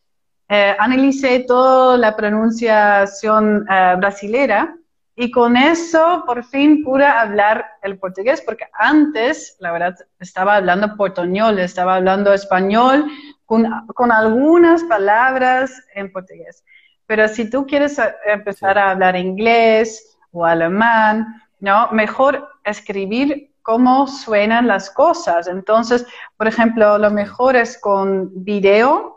[0.48, 4.76] eh, analicé toda la pronunciación eh, brasilera
[5.16, 10.94] y con eso por fin pude hablar el portugués, porque antes, la verdad, estaba hablando
[10.96, 13.06] portuñol, estaba hablando español
[13.46, 16.62] con, con algunas palabras en portugués.
[17.06, 21.88] Pero si tú quieres empezar a hablar inglés o alemán, ¿no?
[21.92, 25.48] Mejor escribir cómo suenan las cosas.
[25.48, 26.06] Entonces,
[26.36, 29.15] por ejemplo, lo mejor es con video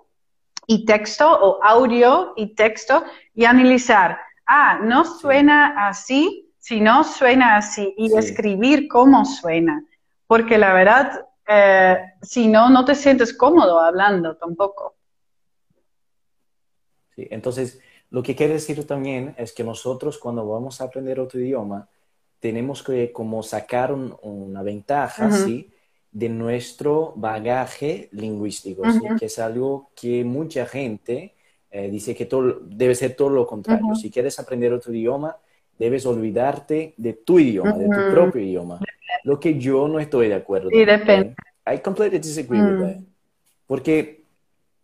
[0.69, 3.03] y texto o audio y texto
[3.34, 4.19] y analizar.
[4.45, 9.84] Ah, no suena así, sino suena así, y escribir cómo suena,
[10.27, 14.95] porque la verdad, eh, si no, no te sientes cómodo hablando tampoco.
[17.15, 21.39] Sí, entonces, lo que quiere decir también es que nosotros cuando vamos a aprender otro
[21.39, 21.89] idioma,
[22.39, 25.73] tenemos que como sacar una ventaja, ¿sí?
[26.11, 28.99] De nuestro bagaje lingüístico, ¿sí?
[29.19, 31.35] que es algo que mucha gente
[31.71, 33.93] eh, dice que todo, debe ser todo lo contrario.
[33.95, 35.37] Si quieres aprender otro idioma,
[35.77, 38.79] debes olvidarte de tu idioma, de tu propio idioma.
[39.23, 40.69] Lo que yo no estoy de acuerdo.
[40.69, 41.35] Sí, depende.
[41.71, 42.81] I completely disagree with mm.
[42.81, 43.03] that.
[43.67, 44.18] Porque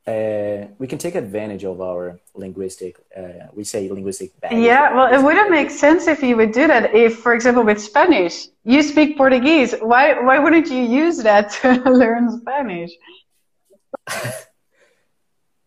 [0.08, 4.60] uh, we can take advantage of our linguistic, uh, we say linguistic baggage.
[4.60, 6.94] Yeah, well, it wouldn't make sense if you would do that.
[6.94, 11.82] If, for example, with Spanish, you speak Portuguese, why, why wouldn't you use that to
[11.90, 12.92] learn Spanish?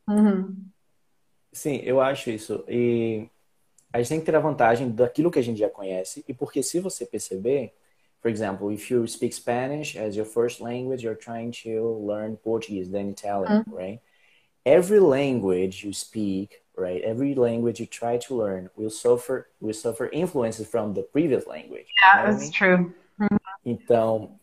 [0.08, 0.54] -hmm.
[1.52, 2.64] Sim, eu acho isso.
[2.68, 3.28] E
[3.92, 6.24] a gente tem que ter a vantagem daquilo que a gente já conhece.
[6.28, 7.72] E porque se você perceber,
[8.20, 12.88] for example, if you speak Spanish as your first language, you're trying to learn Portuguese,
[12.90, 13.76] then Italian, mm.
[13.76, 14.00] right?
[14.64, 17.02] Every language you speak, right?
[17.02, 21.86] Every language you try to learn will suffer will suffer influences from the previous language.
[22.02, 22.52] Yeah, that's I mean?
[22.52, 22.94] true.
[23.64, 24.38] Então,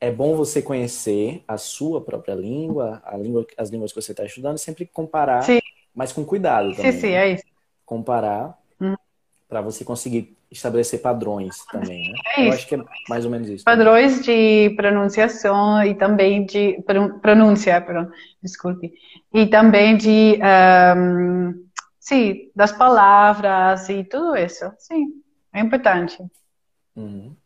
[0.00, 4.24] é bom você conhecer a sua própria língua, a língua, as línguas que você está
[4.24, 5.60] estudando, sempre comparar Sim
[5.94, 6.92] mas com cuidado também.
[6.92, 7.44] Sim, sim, é isso.
[7.84, 8.94] Comparar hum.
[9.48, 12.18] para você conseguir estabelecer padrões também, né?
[12.36, 13.64] É Eu acho que é mais ou menos isso.
[13.64, 14.68] Padrões também.
[14.68, 16.82] de pronunciação e também de
[17.22, 18.10] pronúncia, perdão,
[18.42, 18.92] desculpe.
[19.32, 20.38] E também de,
[20.96, 21.64] um,
[22.00, 24.64] sim, das palavras e tudo isso.
[24.78, 26.18] Sim, é importante.
[26.96, 27.36] Uhum.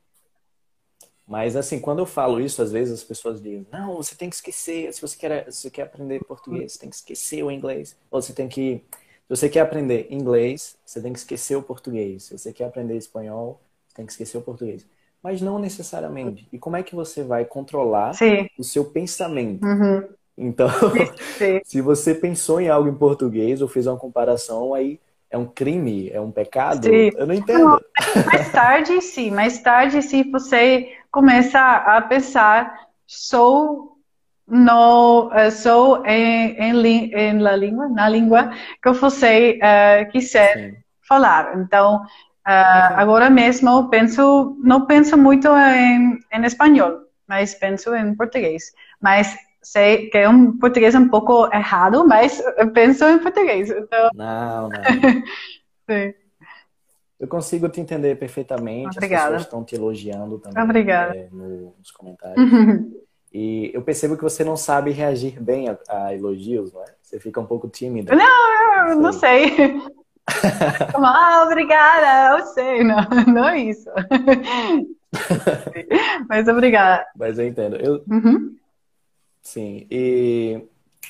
[1.27, 4.37] Mas assim, quando eu falo isso, às vezes as pessoas dizem: "Não, você tem que
[4.37, 7.97] esquecer, se você quer, se você quer aprender português, você tem que esquecer o inglês,
[8.11, 8.83] ou você tem que
[9.25, 12.25] se você quer aprender inglês, você tem que esquecer o português.
[12.25, 14.87] Se você quer aprender espanhol, você tem que esquecer o português.
[15.23, 16.47] Mas não necessariamente.
[16.53, 18.47] E como é que você vai controlar Sim.
[18.59, 19.65] o seu pensamento?
[19.65, 20.05] Uhum.
[20.37, 20.69] Então,
[21.65, 26.11] se você pensou em algo em português ou fez uma comparação, aí é um crime,
[26.11, 26.85] é um pecado?
[26.85, 27.11] Sim.
[27.17, 27.81] Eu não entendo.
[28.27, 29.31] mais tarde, sim.
[29.31, 33.94] Mais tarde, se você começa a pensar, sou
[34.47, 38.51] no eh, sou em, em, em la língua, na língua
[38.83, 40.77] que você uh, quiser sim.
[41.09, 41.59] falar.
[41.59, 42.03] Então,
[42.47, 48.73] uh, agora mesmo penso, não penso muito em, em espanhol, mas penso em português.
[49.01, 52.43] Mas sei que é um português um pouco errado, mas
[52.75, 53.71] penso em português.
[53.71, 54.11] Então...
[54.15, 54.83] Não, não.
[55.89, 56.15] Sim.
[57.19, 58.99] Eu consigo te entender perfeitamente.
[58.99, 59.23] Obrigada.
[59.23, 61.17] As pessoas estão te elogiando também Obrigada.
[61.17, 62.37] É, nos comentários.
[63.35, 66.87] E eu percebo que você não sabe reagir bem a, a elogios, não é?
[67.03, 68.15] Você fica um pouco tímida.
[68.15, 69.51] Não, eu não sei.
[70.93, 72.85] Como, ah, obrigada, eu sei.
[72.85, 73.91] Não, não é isso.
[76.29, 77.05] Mas obrigada.
[77.17, 77.75] Mas eu entendo.
[77.75, 78.57] Eu, uhum.
[79.43, 80.63] Sim, e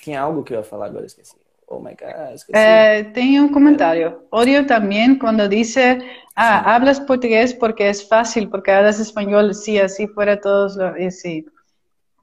[0.03, 1.37] tinha algo que eu ia falar agora, esqueci.
[1.69, 2.59] Oh my God, esqueci.
[2.59, 4.23] Eh, tem um comentário.
[4.31, 6.69] Odio também quando diz, ah, sí.
[6.71, 10.95] hablas portugués porque es fácil, porque hablas español, sí, así fuera todos lo...
[11.11, 11.45] Sí.
[11.47, 11.54] Ah.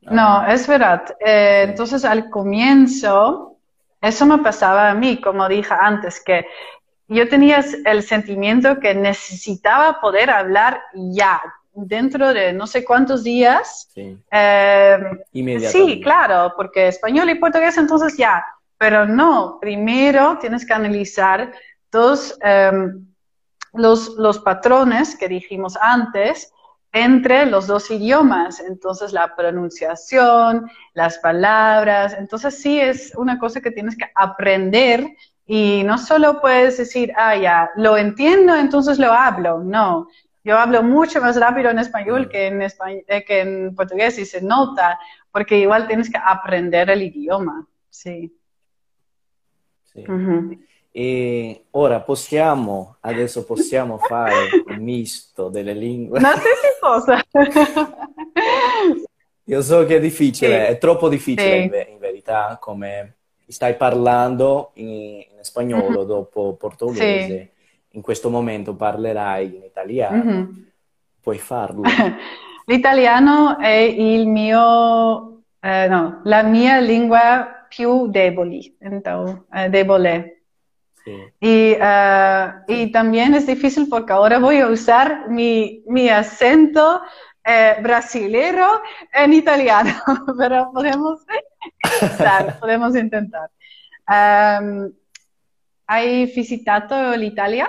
[0.01, 1.15] No, es verdad.
[1.19, 3.57] Eh, entonces, al comienzo,
[4.01, 6.45] eso me pasaba a mí, como dije antes, que
[7.07, 11.41] yo tenía el sentimiento que necesitaba poder hablar ya,
[11.73, 13.89] dentro de no sé cuántos días.
[13.93, 14.17] Sí.
[14.31, 14.99] Eh,
[15.69, 18.43] sí, claro, porque español y portugués entonces ya,
[18.77, 21.53] pero no, primero tienes que analizar
[21.89, 23.05] todos em,
[23.73, 26.51] los, los patrones que dijimos antes
[26.93, 33.71] entre los dos idiomas, entonces la pronunciación, las palabras, entonces sí es una cosa que
[33.71, 35.07] tienes que aprender
[35.45, 40.07] y no solo puedes decir, ah, ya, lo entiendo, entonces lo hablo, no,
[40.43, 44.25] yo hablo mucho más rápido en español que en, español, eh, que en portugués y
[44.25, 44.99] se nota,
[45.31, 47.67] porque igual tienes que aprender el idioma.
[47.89, 48.35] Sí.
[49.95, 50.65] Mm-hmm.
[50.91, 56.19] E ora possiamo, adesso possiamo fare un misto delle lingue.
[56.19, 56.43] Non si
[56.79, 57.21] posa.
[59.45, 60.71] Io so che è difficile, sì.
[60.71, 61.91] è troppo difficile sì.
[61.91, 63.15] in, verità, come
[63.47, 66.07] stai parlando in, in spagnolo mm-hmm.
[66.07, 67.27] dopo portoghese.
[67.27, 67.59] Sì
[67.91, 70.45] in questo momento parlerai in italiano, mm-hmm.
[71.21, 71.81] puoi farlo.
[72.65, 80.40] L'italiano è il mio, eh, no, la mia lingua più debole, então, eh, debole.
[81.03, 81.17] Sí.
[81.39, 87.01] Y, uh, y también es difícil porque ahora voy a usar mi, mi acento
[87.43, 89.93] eh, brasilero en italiano,
[90.37, 91.21] pero podemos
[91.83, 93.49] intentar, podemos intentar.
[94.07, 94.93] Um,
[95.85, 97.67] hai visitato l'Italia?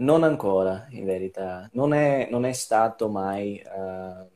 [0.00, 1.68] Non ancora, in verità.
[1.72, 4.28] Non è, non è stato mai, uh,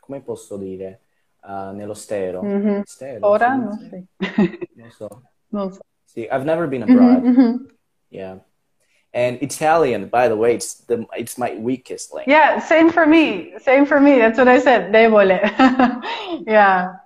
[0.00, 1.00] come posso dire,
[1.42, 2.42] uh, nello stero.
[2.42, 2.80] Mm-hmm.
[2.84, 4.04] stero Ora non, so.
[4.74, 5.22] non so.
[5.54, 5.78] So.
[6.04, 7.22] Sì, I've never been abroad.
[7.22, 7.66] Mm-hmm.
[8.10, 8.38] Yeah.
[9.12, 12.34] And Italian, by the way, it's the it's my weakest language.
[12.34, 13.54] Yeah, same for me.
[13.58, 14.18] Same for me.
[14.18, 14.90] That's what I said.
[14.90, 15.38] Debole.
[16.46, 16.98] yeah.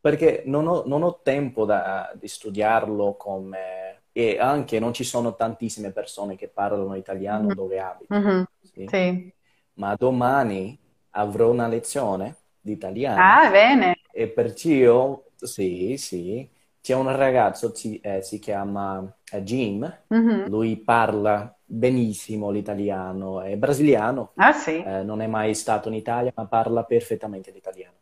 [0.00, 3.88] Perché non ho, non ho tempo da, di studiarlo come...
[4.12, 7.54] E anche non ci sono tantissime persone che parlano italiano mm-hmm.
[7.54, 8.14] dove abito.
[8.14, 8.42] Mm-hmm.
[8.62, 8.86] Sì?
[8.88, 9.34] sì.
[9.74, 10.76] Ma domani
[11.10, 13.20] avrò una lezione di italiano.
[13.22, 14.00] Ah, bene.
[14.12, 16.48] E perciò, sì, sì,
[16.80, 20.46] c'è un ragazzo, si, eh, si chiama eh, Jim, mm-hmm.
[20.46, 24.82] lui parla benissimo l'italiano, è brasiliano, ah, sì.
[24.82, 27.96] eh, non è mai stato in Italia, ma parla perfettamente l'italiano.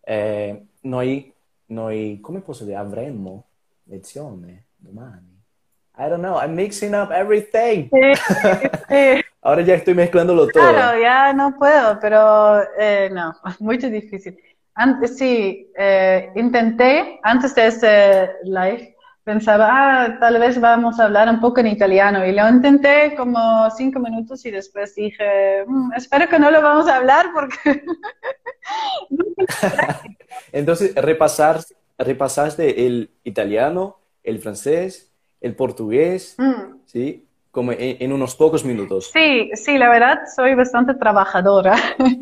[0.00, 1.32] Eh, noi,
[1.66, 3.44] noi, come posso dire, avremmo
[3.84, 5.32] lezione domani.
[5.96, 7.88] I don't know, I'm mixing up everything.
[7.88, 8.12] Sí,
[8.88, 9.24] sí.
[9.40, 10.70] Ahora ya estoy mezclándolo todo.
[10.70, 14.36] Claro, ya no puedo, pero eh, no, muy difícil.
[14.74, 21.28] Antes, sí, eh, intenté, antes de este live, pensaba, ah, tal vez vamos a hablar
[21.28, 22.24] un poco en italiano.
[22.26, 26.88] Y lo intenté como cinco minutos y después dije, mm, espero que no lo vamos
[26.88, 27.84] a hablar porque...
[30.52, 31.60] Entonces, repasar,
[31.98, 35.10] repasaste el italiano, el francés,
[35.40, 36.78] el portugués, mm.
[36.84, 37.26] ¿sí?
[37.54, 39.10] Como en, unos pocos minutos.
[39.12, 41.76] Sí, sí, la verdad soy bastante trabajadora.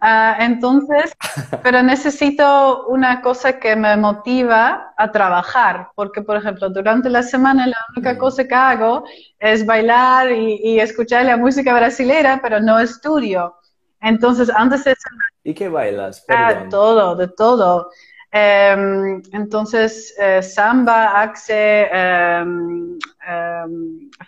[0.00, 1.12] Ah, entonces,
[1.64, 7.66] pero necesito una cosa que me motiva a trabajar, porque por ejemplo, durante la semana
[7.66, 8.18] la única mm.
[8.18, 9.02] cosa que hago
[9.40, 13.56] es bailar y, escuchar la música brasileña, pero no estudio.
[14.00, 14.94] Entonces, antes de...
[15.42, 16.24] ¿Y qué bailas?
[16.28, 17.90] Ah, todo, de todo.
[18.32, 21.88] Em, entonces, eh, samba, axe,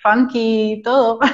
[0.03, 1.21] funky, todo.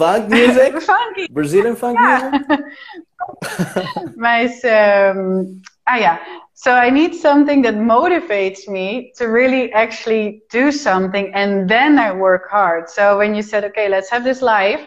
[0.00, 0.80] Funk music?
[0.80, 1.28] funky.
[1.30, 2.30] Brazilian funk yeah.
[2.30, 4.16] music?
[4.16, 6.18] Mas, um, ah, yeah.
[6.54, 12.12] So I need something that motivates me to really actually do something and then I
[12.12, 12.88] work hard.
[12.88, 14.86] So when you said, okay, let's have this live,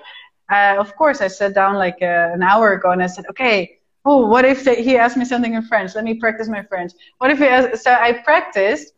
[0.51, 3.79] uh, of course I sat down like uh, an hour ago and I said, okay,
[4.05, 5.95] oh, what if they, he asked me something in French?
[5.95, 6.91] Let me practice my French.
[7.19, 8.93] What if he asked, so I practiced,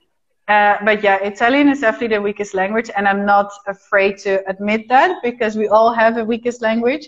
[0.47, 4.87] uh, but yeah, Italian is definitely the weakest language, and I'm not afraid to admit
[4.89, 7.07] that because we all have a weakest language,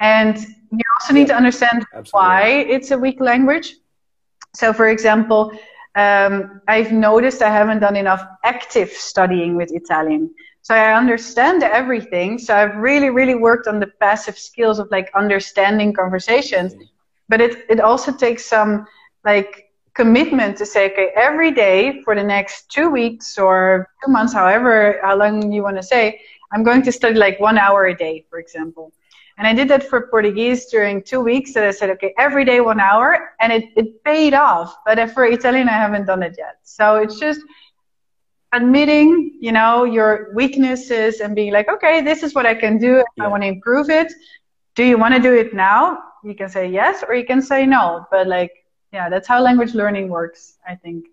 [0.00, 0.38] and
[0.70, 2.10] you also need to understand Absolutely.
[2.12, 3.74] why it's a weak language.
[4.54, 5.52] So, for example,
[5.94, 10.32] um, I've noticed I haven't done enough active studying with Italian.
[10.62, 12.38] So I understand everything.
[12.38, 16.74] So I've really, really worked on the passive skills of like understanding conversations.
[17.28, 18.86] But it, it also takes some
[19.24, 24.32] like commitment to say okay every day for the next two weeks or two months
[24.32, 26.20] however how long you want to say
[26.52, 28.92] i'm going to study like one hour a day for example.
[29.36, 32.60] And i did that for portuguese during two weeks and i said okay every day
[32.60, 33.08] one hour
[33.40, 34.68] and it, it paid off.
[34.86, 36.56] But for italian i haven't done it yet.
[36.62, 37.40] So it's just
[38.52, 39.10] admitting
[39.46, 40.10] you know your
[40.40, 43.24] weaknesses and being like okay this is what i can do yeah.
[43.24, 44.10] i want to improve it.
[44.76, 45.82] Do you want to do it now
[46.24, 49.74] you can say yes or you can say no but like yeah that's how language
[49.74, 51.06] learning works i think.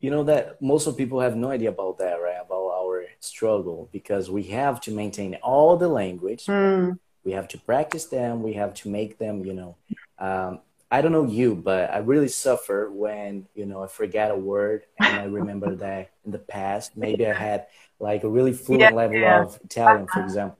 [0.00, 2.40] You know that most of people have no idea about that right?
[2.44, 6.46] About our struggle because we have to maintain all the language.
[6.46, 6.98] Mm.
[7.24, 8.42] we have to practice them.
[8.42, 9.76] We have to make them you know.
[10.18, 10.60] Um,
[10.90, 14.84] i don't know you but i really suffer when you know i forget a word
[15.00, 17.66] and i remember that in the past maybe i had
[17.98, 19.42] like a really fluent yeah, level yeah.
[19.42, 20.58] of italian for example.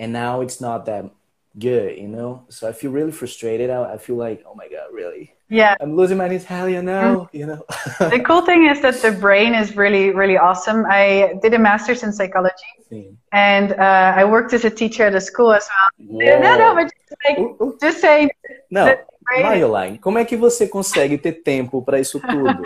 [0.00, 1.10] And now it's not that
[1.58, 2.44] good, you know?
[2.48, 3.70] So I feel really frustrated.
[3.70, 5.34] I, I feel like, oh my God, really?
[5.48, 5.74] Yeah.
[5.80, 7.28] I'm losing my Italian now, mm.
[7.32, 7.64] you know?
[7.98, 10.86] the cool thing is that the brain is really, really awesome.
[10.88, 12.70] I did a master's in psychology.
[12.88, 13.18] Sim.
[13.32, 16.08] And uh, I worked as a teacher at a school as well.
[16.08, 16.40] Whoa.
[16.40, 17.72] No, no, but just, like, uh, uh.
[17.80, 18.30] just saying.
[18.70, 18.96] Não,
[19.38, 22.62] Maioline, como é que você consegue ter tempo para isso tudo?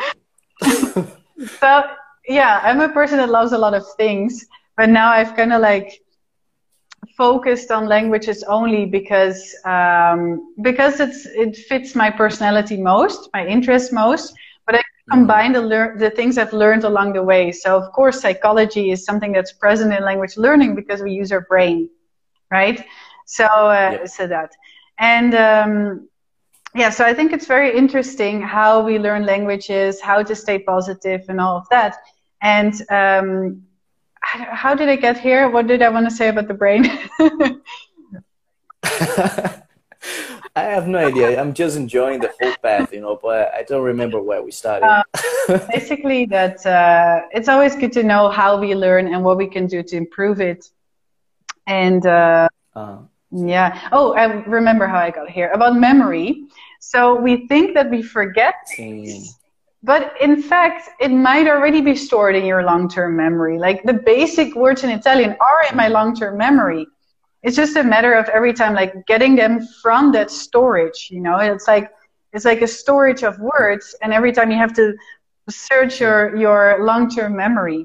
[1.61, 1.85] so,
[2.29, 5.61] yeah, I'm a person that loves a lot of things, but now I've kind of
[5.61, 6.01] like
[7.17, 13.93] focused on languages only because um, because it's it fits my personality most, my interest
[13.93, 14.35] most.
[14.67, 17.53] But I combine the lear- the things I've learned along the way.
[17.53, 21.43] So of course, psychology is something that's present in language learning because we use our
[21.43, 21.89] brain,
[22.51, 22.85] right?
[23.27, 24.07] So uh, Yep.
[24.07, 24.51] so that
[24.99, 25.35] and.
[25.35, 26.09] Um,
[26.75, 31.23] yeah, so I think it's very interesting how we learn languages, how to stay positive,
[31.29, 31.97] and all of that.
[32.43, 33.63] And um,
[34.35, 35.49] how did I get here?
[35.49, 36.85] What did I want to say about the brain?
[40.57, 41.41] I have no idea.
[41.41, 44.87] I'm just enjoying the whole path, you know, but I don't remember where we started.
[44.87, 45.03] Uh,
[45.73, 49.67] Basically, that uh, it's always good to know how we learn and what we can
[49.67, 50.71] do to improve it.
[51.67, 52.99] And uh, Uh,
[53.31, 56.47] yeah, oh, I remember how I got here about memory.
[56.81, 59.23] So we think that we forget sim.
[59.85, 63.59] But in fact, it might already be stored in your long term memory.
[63.59, 66.87] Like the basic words in Italian are in my long term memory.
[67.43, 71.37] It's just a matter of every time like getting them from that storage, you know,
[71.37, 71.91] it's like
[72.33, 74.95] it's like a storage of words and every time you have to
[75.51, 77.85] search your your long term memory.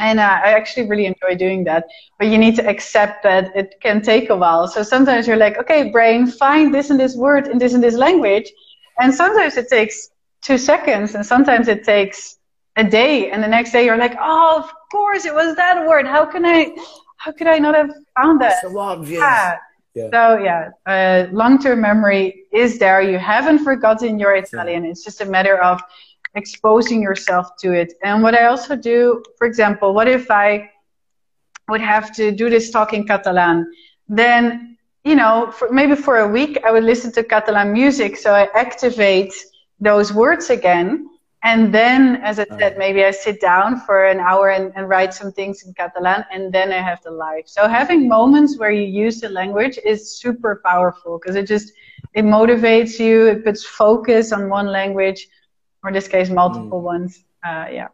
[0.00, 1.84] And uh, I actually really enjoy doing that.
[2.18, 4.66] But you need to accept that it can take a while.
[4.66, 7.94] So sometimes you're like, okay, brain, find this and this word in this and this
[7.94, 8.50] language.
[8.98, 10.10] And sometimes it takes
[10.42, 12.38] two seconds and sometimes it takes
[12.76, 16.06] a day and the next day you're like oh of course it was that word.
[16.06, 16.74] How can i
[17.16, 18.62] how could i not have found that?
[18.62, 19.20] So obvious.
[19.20, 19.56] yeah.
[19.94, 20.10] Yeah.
[20.12, 23.00] so yeah uh, long-term memory is there.
[23.00, 24.84] You haven't forgotten your italian.
[24.84, 25.80] It's just a matter of
[26.34, 27.94] exposing yourself to it.
[28.04, 30.70] And what i also do for example what if i
[31.68, 33.72] would have to do this talk in catalan?
[34.08, 34.76] Then
[35.06, 38.48] you know for, maybe for a week i would listen to catalan music so i
[38.54, 39.32] activate
[39.80, 41.08] those words again.
[41.42, 45.14] And then, as I said, maybe I sit down for an hour and, and write
[45.14, 47.46] some things in Catalan, and then I have the life.
[47.46, 51.72] So having moments where you use the language is super powerful because it just
[52.14, 53.26] it motivates you.
[53.28, 55.28] It puts focus on one language,
[55.84, 57.22] or in this case, multiple ones.
[57.44, 57.88] Uh, yeah.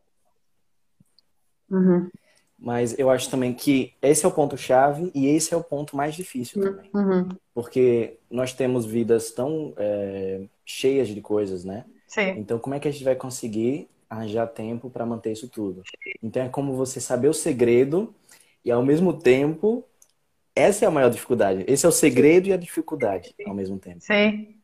[1.71, 2.11] Mhm.
[2.59, 6.15] Mas eu acho também que esse é o ponto-chave e esse é o ponto mais
[6.15, 6.91] difícil também.
[6.95, 7.29] Mhm.
[7.53, 10.43] Porque nós temos vidas tão é,
[10.73, 11.85] cheias de coisas, né?
[12.07, 12.35] Sim.
[12.39, 15.83] Então, como é que a gente vai conseguir arranjar tempo para manter isso tudo?
[16.23, 18.15] Então, é como você saber o segredo
[18.65, 19.85] e, ao mesmo tempo,
[20.55, 21.65] essa é a maior dificuldade.
[21.67, 24.01] Esse é o segredo e a dificuldade ao mesmo tempo.
[24.01, 24.57] Sim.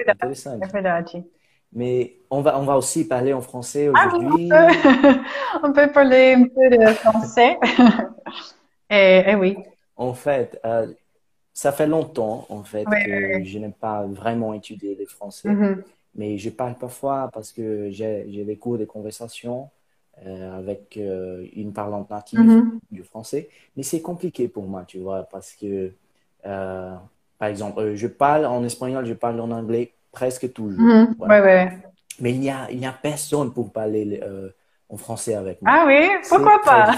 [0.00, 0.64] É interessante.
[0.64, 1.24] É verdade.
[1.72, 4.48] Mais on va, on va aussi parler en français Ah, aujourd'hui.
[4.48, 5.20] peut,
[5.64, 7.58] on peut parler un peu de français.
[8.88, 9.56] Et, et oui.
[9.96, 10.92] En fait, euh,
[11.56, 15.50] ça fait longtemps en fait Ouais, que ouais, je n'ai pas vraiment étudié le français,
[15.50, 15.84] Mhm.
[16.14, 19.70] mais je parle parfois parce que j'ai des cours de conversation
[20.26, 22.80] euh, avec euh, une parlante native Mhm.
[22.90, 25.92] du français, mais c'est compliqué pour moi, tu vois, parce que
[26.46, 26.96] euh,
[27.38, 31.36] par exemple, euh, je parle en espagnol, je parle en anglais presque toujours, voilà.
[31.36, 31.82] Ouais, ouais.
[32.20, 34.20] Mais il n'y a, il a personne pour parler
[34.88, 35.72] en français avec moi.
[35.72, 36.90] Ah oui, pourquoi pas?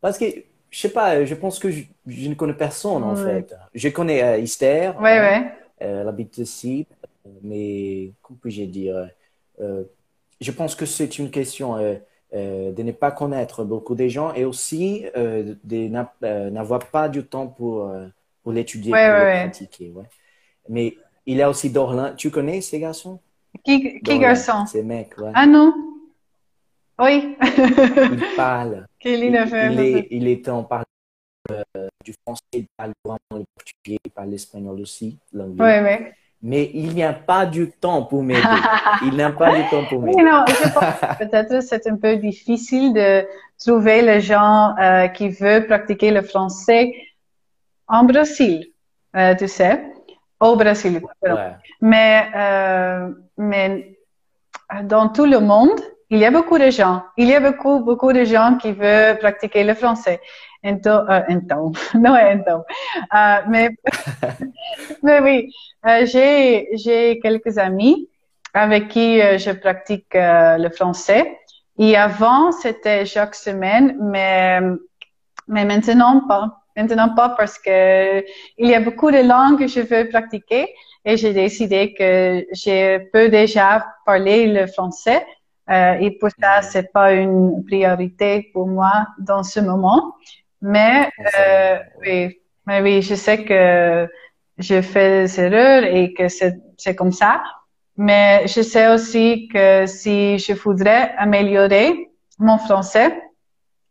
[0.00, 0.24] Parce que,
[0.72, 3.54] je sais pas, je pense que je, je ne connais personne en fait.
[3.74, 5.52] Je connais euh, Esther, Ouais, hein, ouais.
[5.82, 6.88] euh, elle habite ici,
[7.44, 9.10] mais comment puis-je dire
[9.60, 9.84] euh,
[10.40, 11.96] Je pense que c'est une question euh,
[12.34, 16.90] euh, de ne pas connaître beaucoup de gens et aussi euh, de n'a- euh, n'avoir
[16.90, 18.08] pas du temps pour, euh,
[18.42, 19.92] pour l'étudier, Ouais, pour le pratiquer.
[20.68, 20.96] Mais
[21.26, 22.14] il y a aussi Dorlin.
[22.16, 23.20] Tu connais ces garçons?
[23.64, 24.66] Qui, qui garçon?
[24.66, 25.34] Ces mecs, ouais.
[25.34, 25.72] Ah non?
[26.98, 27.36] Oui.
[27.42, 28.86] Ils parlent.
[28.98, 30.84] Quelle Il, fait il est, il est en parlant
[31.50, 31.62] euh,
[32.04, 35.64] du français, il parle vraiment le portugais, il parle l'espagnol aussi, l'anglais.
[35.64, 36.14] Ouais, ouais.
[36.44, 38.42] Mais il n'y a pas du temps pour m'aider.
[39.06, 40.28] Il n'a pas du temps pour Oui, m'aider.
[40.28, 43.24] non, je pense que peut-être c'est un peu difficile de
[43.64, 46.92] trouver les gens euh, qui veulent pratiquer le français
[47.86, 48.66] en Brésil,
[49.14, 49.84] euh, tu sais,
[50.40, 51.00] au Brésil.
[51.22, 51.52] Ouais.
[51.80, 52.28] Mais,
[53.36, 53.96] mais
[54.82, 55.80] dans tout le monde,
[56.12, 57.02] il y a beaucoup de gens.
[57.16, 60.20] Il y a beaucoup, beaucoup de gens qui veulent pratiquer le français.
[60.62, 62.62] Então, euh, então, não é então.
[63.12, 63.70] Euh, mais,
[65.02, 65.50] mais oui,
[65.86, 68.10] euh, j'ai, j'ai quelques amis
[68.52, 71.38] avec qui euh, je pratique euh, le français.
[71.78, 74.60] Et avant, c'était chaque semaine, mais,
[75.48, 76.58] mais maintenant pas.
[76.76, 78.20] Maintenant pas parce que
[78.58, 80.74] il y a beaucoup de langues que je veux pratiquer
[81.06, 85.24] et j'ai décidé que je peux déjà parler le français.
[85.72, 86.62] Euh, et pour ça, Mhm.
[86.70, 90.14] c'est pas une priorité pour moi dans ce moment.
[90.60, 94.08] Mais, euh, oui, mais oui, je sais que
[94.58, 97.42] je fais des erreurs et que c'est, comme ça.
[97.96, 103.10] Mais je sais aussi que si je voudrais améliorer mon français,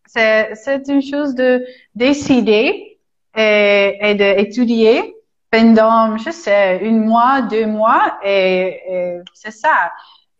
[0.06, 1.66] c'est, une chose de
[1.96, 3.00] décider
[3.36, 5.16] et, et d'étudier
[5.52, 9.92] pendant, je sais, un mois, deux mois, et, et c'est ça.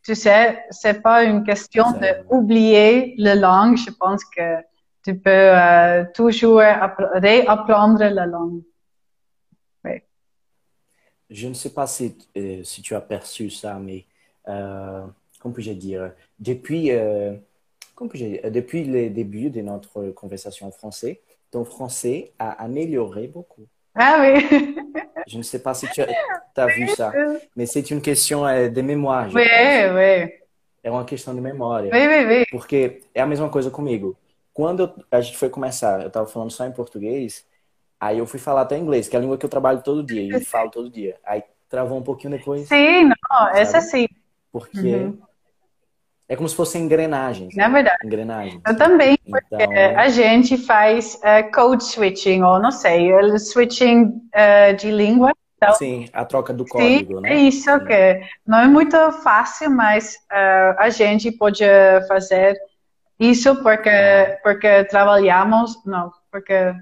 [0.04, 1.86] Tu sais, c'est pas une question
[2.30, 3.78] d'oublier la langue.
[3.78, 4.58] Je pense que
[5.04, 8.62] tu peux euh, toujours réapprendre la langue.
[9.84, 10.02] Oui.
[11.30, 14.06] Je ne sais pas si, euh, si tu as perçu ça, mais
[14.48, 15.06] euh,
[15.40, 21.22] comment puis-je dire Depuis, depuis le début de notre conversation en français,
[21.52, 23.68] ton français a amélioré beaucoup.
[23.94, 24.24] Ah
[25.28, 27.12] je ne sais pas si tu as, vu ça,
[27.56, 29.28] mais c'est une question de mémoire.
[29.34, 30.42] Oui, oui.
[30.84, 31.92] É uma questão de memória.
[31.94, 32.46] Oui, oui, oui.
[32.50, 34.18] Porque é a mesma coisa comigo.
[34.54, 37.46] Quando a gente foi começar, eu estava falando só em português,
[38.00, 40.38] aí eu fui falar até inglês, que é a língua que eu trabalho todo dia
[40.38, 41.18] e falo todo dia.
[41.24, 42.68] Aí travou um pouquinho depois.
[42.68, 43.60] Sim, não, sabe?
[43.60, 44.08] essa sim.
[44.52, 45.20] Porque uhum.
[46.32, 47.58] É como se fossem engrenagens.
[47.58, 47.98] É verdade.
[48.06, 48.62] Engrenagens.
[48.66, 50.00] Eu também, porque então...
[50.00, 55.34] a gente faz uh, code switching, ou não sei, switching uh, de língua.
[55.58, 57.34] Então, Sim, a troca do código, sim, né?
[57.34, 57.86] É isso, sim.
[57.86, 61.66] que não é muito fácil, mas uh, a gente pode
[62.08, 62.58] fazer
[63.20, 66.74] isso porque, porque trabalhamos, não, porque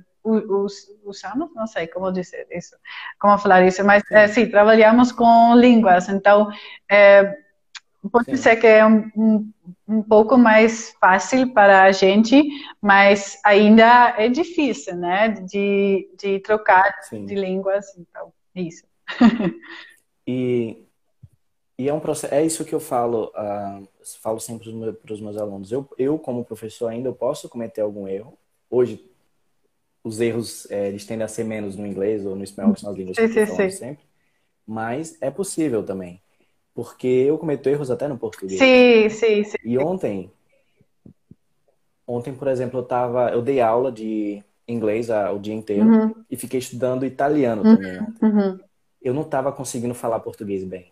[1.03, 2.75] usamos, não sei como dizer isso,
[3.19, 6.51] como falar isso, mas sim, é, sim trabalhamos com línguas, então
[6.87, 7.35] é,
[8.11, 8.37] pode sim.
[8.37, 9.51] ser que é um, um,
[9.87, 12.41] um, pouco mais fácil para a gente,
[12.81, 17.25] mas ainda é difícil, né, de, de trocar sim.
[17.25, 18.85] de línguas, então, isso.
[20.25, 20.85] e
[21.79, 23.87] e é um processo, é isso que eu falo, uh,
[24.21, 25.71] falo sempre para os meus alunos.
[25.71, 28.37] Eu, eu, como professor ainda, eu posso cometer algum erro.
[28.69, 29.01] Hoje,
[30.03, 32.91] os erros, é, eles tendem a ser menos no inglês ou no espanhol, que são
[32.91, 34.03] as línguas que eu sempre.
[34.67, 36.21] Mas é possível também.
[36.73, 38.59] Porque eu cometo erros até no português.
[38.59, 39.57] Sim, sim, sim.
[39.63, 40.31] E ontem,
[42.07, 46.15] ontem, por exemplo, eu tava, eu dei aula de inglês o dia inteiro uhum.
[46.29, 47.75] e fiquei estudando italiano uhum.
[47.75, 47.99] também.
[48.21, 48.59] Uhum.
[49.01, 50.91] Eu não estava conseguindo falar português bem.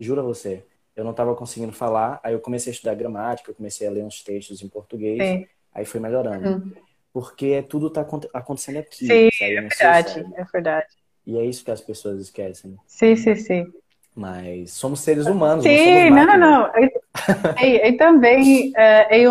[0.00, 0.64] Juro a você.
[0.94, 4.04] Eu não estava conseguindo falar, aí eu comecei a estudar gramática, eu comecei a ler
[4.04, 5.46] uns textos em português, Sim.
[5.72, 6.48] aí foi melhorando.
[6.48, 6.72] Uhum.
[7.12, 9.06] Porque tudo está acontecendo aqui.
[9.06, 10.86] Sim, é verdade, é verdade.
[11.26, 12.76] E é isso que as pessoas esquecem.
[12.86, 13.72] Sim, sim, sim.
[14.14, 15.64] Mas somos seres humanos.
[15.64, 16.70] Sim, não, não, não.
[17.62, 18.72] E, e também,
[19.10, 19.26] em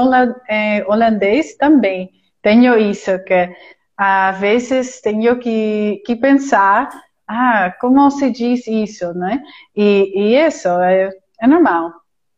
[0.87, 2.09] holandês também
[2.41, 3.49] tenho isso, que
[3.95, 6.89] às vezes tenho que, que pensar
[7.27, 9.43] ah, como se diz isso, né?
[9.75, 11.09] E, e isso é,
[11.39, 11.93] é normal.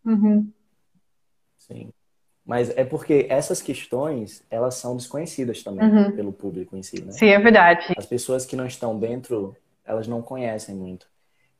[0.06, 0.52] Uhum.
[1.58, 1.91] Sim.
[2.46, 6.12] Mas é porque essas questões, elas são desconhecidas também uhum.
[6.12, 7.12] pelo público em si, né?
[7.14, 7.94] Sim, é verdade.
[7.98, 11.08] As pessoas que não estão dentro, elas não conhecem muito.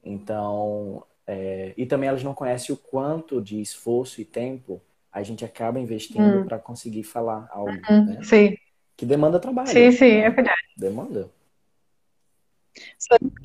[0.04, 1.74] Então, é...
[1.78, 4.82] e também elas não conhecem o quanto de esforço e tempo
[5.12, 6.46] a gente acaba investindo uhum.
[6.46, 8.06] para conseguir falar algo, uhum.
[8.06, 8.20] né?
[8.24, 8.58] Sim.
[8.98, 9.68] Que demanda trabalho.
[9.68, 10.26] Sim, sim, né?
[10.26, 10.62] é verdade.
[10.76, 11.30] Demanda.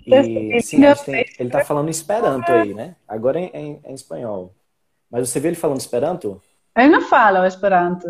[0.06, 2.96] E sim, tem, ele tá falando Esperanto aí, né?
[3.06, 4.54] Agora é em, em, espanhol.
[5.11, 6.40] Mas você viu ele falando Esperanto?
[6.76, 8.06] Ele não fala o Esperanto.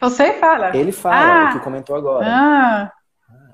[0.00, 0.74] Você fala?
[0.76, 1.50] Ele fala, ah.
[1.50, 2.26] o que comentou agora.
[2.26, 2.92] Ah.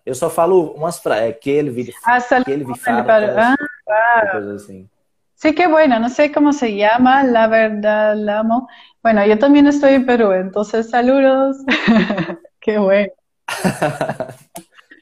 [0.04, 3.56] Eu só falo umas frases, é que ele vi, ah, que ele vi fala, ah,
[3.92, 4.30] claro.
[4.32, 4.88] coisas assim.
[5.34, 5.98] Sí, qué bueno.
[5.98, 8.68] No sé cómo se llama, la verdad, la amo.
[9.02, 11.56] Bueno, yo también estoy en Perú, entonces saludos.
[12.60, 13.12] qué bueno.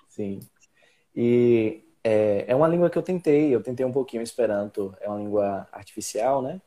[0.09, 0.41] Sim.
[1.15, 5.19] E é, é uma língua que eu tentei, eu tentei um pouquinho Esperanto, é uma
[5.19, 6.59] língua artificial, né?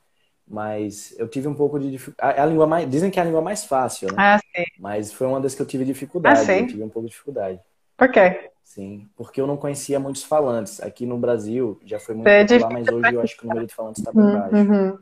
[0.47, 2.38] Mas eu tive um pouco de dificuldade.
[2.38, 4.15] É a língua mais, dizem que é a língua mais fácil, né?
[4.17, 4.65] Ah, sim.
[4.78, 6.41] Mas foi uma das que eu tive dificuldade.
[6.41, 6.59] Ah, sim?
[6.59, 7.59] Eu tive um pouco de dificuldade.
[7.97, 8.51] Por quê?
[8.64, 10.82] Sim, porque eu não conhecia muitos falantes.
[10.82, 13.68] Aqui no Brasil já foi muito É popular, mas hoje eu acho que o número
[13.68, 14.55] de falantes está bem baixo.
[14.55, 14.97] Uhum.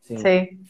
[0.00, 0.16] Sim.
[0.16, 0.64] Sim.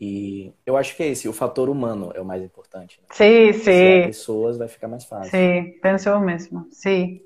[0.00, 3.00] E eu acho que é esse, o fator humano é o mais importante.
[3.00, 3.06] Né?
[3.12, 4.06] Sim, Se há sim.
[4.06, 5.30] pessoas, vai ficar mais fácil.
[5.30, 6.66] Sim, penso o mesmo.
[6.70, 7.20] Sim.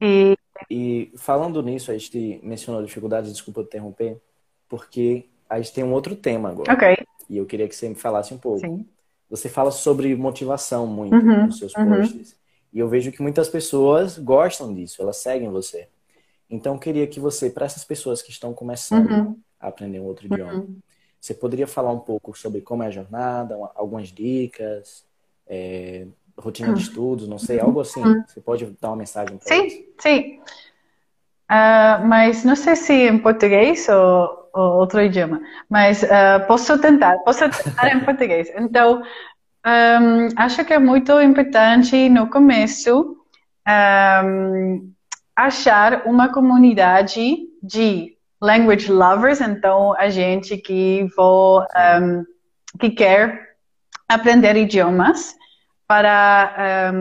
[0.00, 0.36] E
[0.70, 4.20] E falando nisso, a gente mencionou dificuldades, desculpa interromper,
[4.68, 6.72] porque a gente tem um outro tema agora.
[6.72, 6.96] ok.
[7.28, 8.60] E eu queria que você me falasse um pouco.
[8.60, 8.86] Sim.
[9.30, 11.84] Você fala sobre motivação muito Uhum, nos seus uhum.
[12.72, 15.88] E eu vejo que muitas pessoas gostam disso, elas seguem você.
[16.50, 19.42] Então, eu queria que você, para essas pessoas que estão começando Uhum.
[19.60, 20.66] a aprender um outro idioma,
[21.20, 25.06] você poderia falar um pouco sobre como é a jornada, uma- algumas dicas,
[25.46, 26.06] é,
[26.38, 28.18] rotina de estudos, não sei, algo assim.
[28.26, 29.80] Você pode dar uma mensagem para eles?
[29.80, 30.40] Sim, sim.
[31.48, 35.40] Ah, mas não sei se em português ou, ou outro idioma.
[35.68, 38.50] Mas ah, posso tentar, posso tentar em português.
[38.56, 39.02] Então,
[39.64, 43.16] ahm, acho que é muito importante no começo
[43.66, 44.90] ahm,
[45.36, 49.40] achar uma comunidade de language lovers.
[49.40, 52.24] Então, a gente que vou, ahm,
[52.78, 53.56] que quer
[54.08, 55.34] aprender idiomas
[55.86, 56.92] para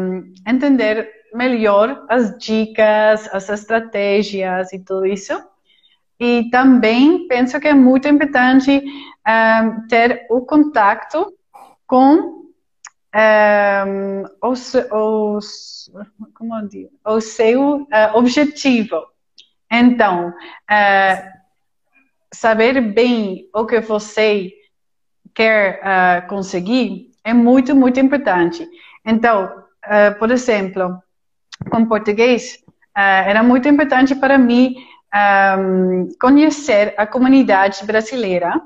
[0.48, 5.34] entender melhor as dicas, as estratégias e tudo isso.
[6.20, 11.32] E também penso que é muito importante um, ter o contato
[11.86, 12.47] com
[13.16, 15.92] um, os, os,
[16.34, 16.54] como
[17.06, 19.08] o seu uh, objetivo.
[19.72, 21.30] Então, uh,
[22.34, 24.52] saber bem o que você
[25.34, 28.68] quer uh, conseguir é muito, muito importante.
[29.06, 29.66] Então,
[30.20, 31.02] por exemplo,
[31.70, 32.62] com português,
[32.96, 34.76] era muito importante para mim
[35.58, 38.62] um, conhecer a comunidade brasileira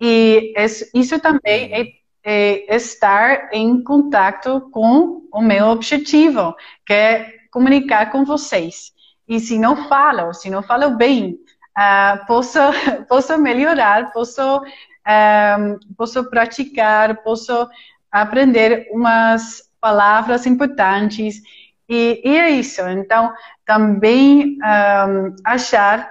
[0.00, 0.54] e
[0.94, 1.86] isso também é,
[2.24, 6.56] é, estar em contato com o meu objetivo,
[6.86, 8.92] que é comunicar com vocês.
[9.28, 11.38] E se não falo, se não falo bem,
[11.76, 12.58] uh, posso,
[13.08, 17.68] posso melhorar, posso, um, posso praticar, posso
[18.10, 21.42] aprender umas palavras importantes.
[21.88, 22.80] E, e é isso.
[22.82, 23.32] Então,
[23.66, 26.10] também um, achar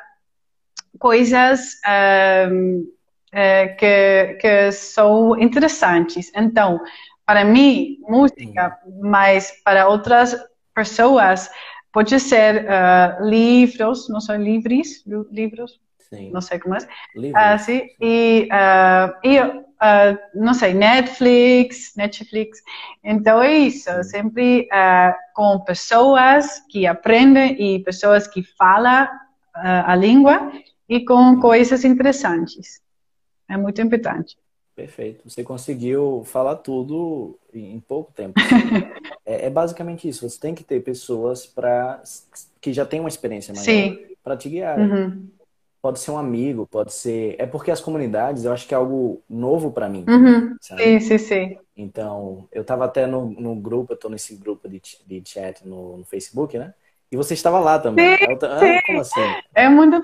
[0.99, 1.75] coisas
[2.51, 2.85] um,
[3.33, 6.31] é, que, que são interessantes.
[6.35, 6.79] Então,
[7.25, 10.35] para mim, música, mas para outras
[10.73, 11.49] pessoas,
[11.91, 15.79] pode ser uh, livros, não são livros, livros,
[16.09, 16.31] sim.
[16.31, 16.79] não sei como é.
[17.15, 17.41] Livros.
[17.41, 22.59] Uh, sim, e, uh, e uh, não sei, Netflix, Netflix.
[23.03, 29.07] Então é isso, sempre uh, com pessoas que aprendem e pessoas que falam
[29.55, 30.51] a língua
[30.89, 32.81] e com coisas interessantes.
[33.49, 34.37] É muito importante.
[34.75, 35.29] Perfeito.
[35.29, 38.33] Você conseguiu falar tudo em pouco tempo.
[39.25, 40.27] é, é, basicamente isso.
[40.27, 42.01] Você tem que ter pessoas para
[42.59, 44.79] que já têm uma experiência maior para te guiar.
[44.79, 45.27] Uhum
[45.83, 47.35] pode ser um amigo, pode ser.
[47.37, 50.05] É porque as comunidades eu acho que é algo novo para mim.
[50.07, 50.55] Uhum.
[50.61, 51.57] Sim, sim, sim.
[51.75, 55.97] Então, eu estava até no, no grupo, eu tô nesse grupo de, de chat no,
[55.97, 56.73] no Facebook, né?
[57.11, 58.17] E você estava lá também.
[58.17, 59.21] Sim, eu, ah, como assim?
[59.53, 60.01] É muito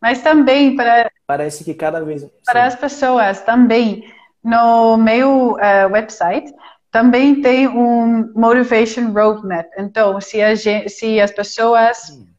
[0.00, 1.10] Mas também para.
[1.26, 2.24] Parece que cada vez.
[2.44, 2.66] Para sim.
[2.68, 4.04] as pessoas também,
[4.42, 6.52] no meu uh, website,
[6.90, 9.66] também tem um motivation roadmap.
[9.78, 12.10] Então, se, a gente, se as pessoas.
[12.10, 12.32] Hum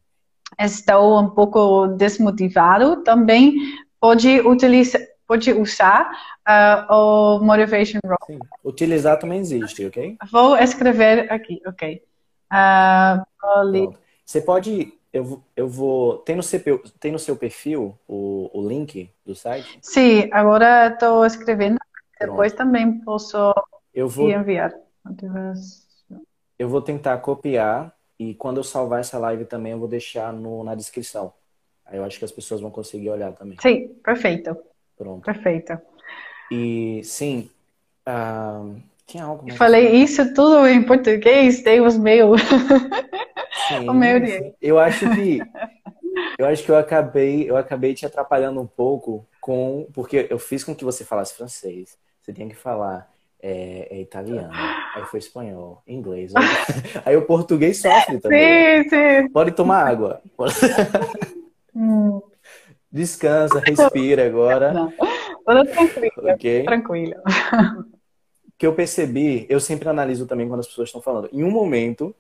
[0.59, 3.55] estão um pouco desmotivado, também
[3.99, 6.11] pode utilizar pode usar
[6.47, 8.33] uh, o Motivation Rock.
[8.33, 8.39] Sim.
[8.63, 10.17] Utilizar também existe, ok?
[10.29, 12.03] Vou escrever aqui, ok.
[12.51, 13.93] Uh,
[14.25, 16.59] Você pode, eu, eu vou, tem no, seu,
[16.99, 19.77] tem no seu perfil o, o link do site?
[19.79, 21.77] Sim, agora estou escrevendo,
[22.17, 22.31] Pronto.
[22.31, 23.53] depois também posso
[23.93, 24.73] eu vou, enviar.
[26.57, 30.63] Eu vou tentar copiar e quando eu salvar essa live também, eu vou deixar no,
[30.63, 31.31] na descrição.
[31.85, 33.57] Aí eu acho que as pessoas vão conseguir olhar também.
[33.61, 34.57] Sim, perfeito.
[34.97, 35.23] Pronto.
[35.23, 35.77] Perfeito.
[36.49, 37.51] E sim,
[38.07, 39.57] uh, tinha algo mais.
[39.57, 42.41] Falei isso tudo em português, tem os meus.
[43.67, 44.19] Sim, o meu.
[44.61, 45.39] Eu acho que
[46.37, 50.63] eu acho que eu acabei, eu acabei te atrapalhando um pouco com porque eu fiz
[50.63, 51.97] com que você falasse francês.
[52.21, 53.11] Você tem que falar
[53.41, 56.31] é, é italiano, aí foi espanhol, inglês.
[57.03, 58.83] Aí o português sofre também.
[58.83, 59.29] Sim, sim.
[59.29, 60.21] Pode tomar água.
[61.75, 62.21] Hum.
[62.89, 64.71] Descansa, respira agora.
[64.71, 64.93] Não.
[65.65, 66.31] tranquilo.
[66.35, 66.63] Okay.
[66.63, 67.21] Tranquilo.
[68.57, 71.27] que eu percebi, eu sempre analiso também quando as pessoas estão falando.
[71.33, 72.15] Em um momento,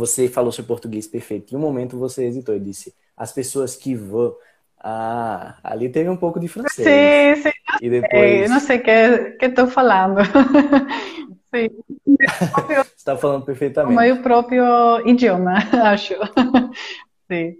[0.00, 1.54] você falou seu português perfeito.
[1.54, 4.34] Em um momento, você hesitou e disse: as pessoas que vão
[4.82, 7.38] ah, ali teve um pouco de francês.
[7.38, 7.56] Sim, sim.
[7.82, 8.42] E depois...
[8.42, 10.20] Eu não sei o que, que estou falando.
[11.54, 11.68] sim.
[12.06, 13.94] Você está falando perfeitamente.
[13.94, 16.14] O meu próprio idioma, acho.
[17.30, 17.58] Sim.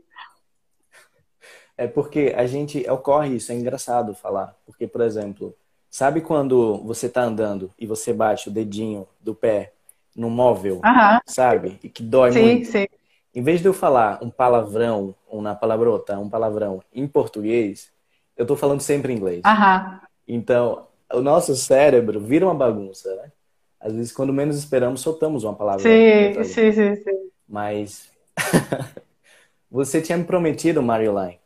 [1.77, 4.55] É porque a gente ocorre isso, é engraçado falar.
[4.65, 5.55] Porque, por exemplo,
[5.91, 9.75] sabe quando você está andando e você bate o dedinho do pé
[10.17, 10.81] no móvel,
[11.27, 11.79] sabe?
[11.83, 12.67] E que dói sim, muito.
[12.67, 12.87] Sim, sim
[13.35, 17.93] em vez de eu falar um palavrão, uma palavrota, um palavrão em português,
[18.37, 19.43] eu tô falando sempre em inglês.
[19.45, 20.01] Aham.
[20.27, 23.33] Então, o nosso cérebro vira uma bagunça, né?
[23.81, 25.83] Às vezes, quando menos esperamos, soltamos uma palavra.
[25.83, 27.31] Sim, sim, sim, sim.
[27.49, 28.11] Mas
[29.71, 31.39] você tinha me prometido, Marioline,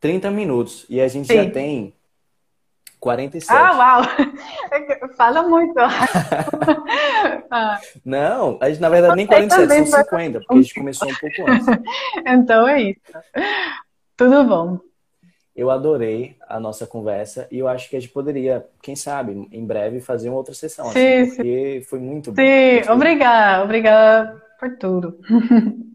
[0.00, 0.86] 30 minutos.
[0.88, 1.34] E a gente sim.
[1.34, 1.92] já tem
[3.00, 3.52] 47.
[3.52, 4.02] Ah, uau!
[5.16, 5.78] Fala muito.
[7.50, 7.80] ah.
[8.04, 11.50] Não, a gente, na verdade, nem 47, são 50, porque a gente começou um pouco
[11.50, 11.66] antes.
[12.26, 13.00] então é isso.
[14.16, 14.80] Tudo bom.
[15.54, 19.66] Eu adorei a nossa conversa e eu acho que a gente poderia, quem sabe, em
[19.66, 20.86] breve fazer uma outra sessão.
[20.92, 22.40] Sim, assim, porque foi muito bom.
[22.40, 25.18] Sim, obrigada, obrigada por tudo.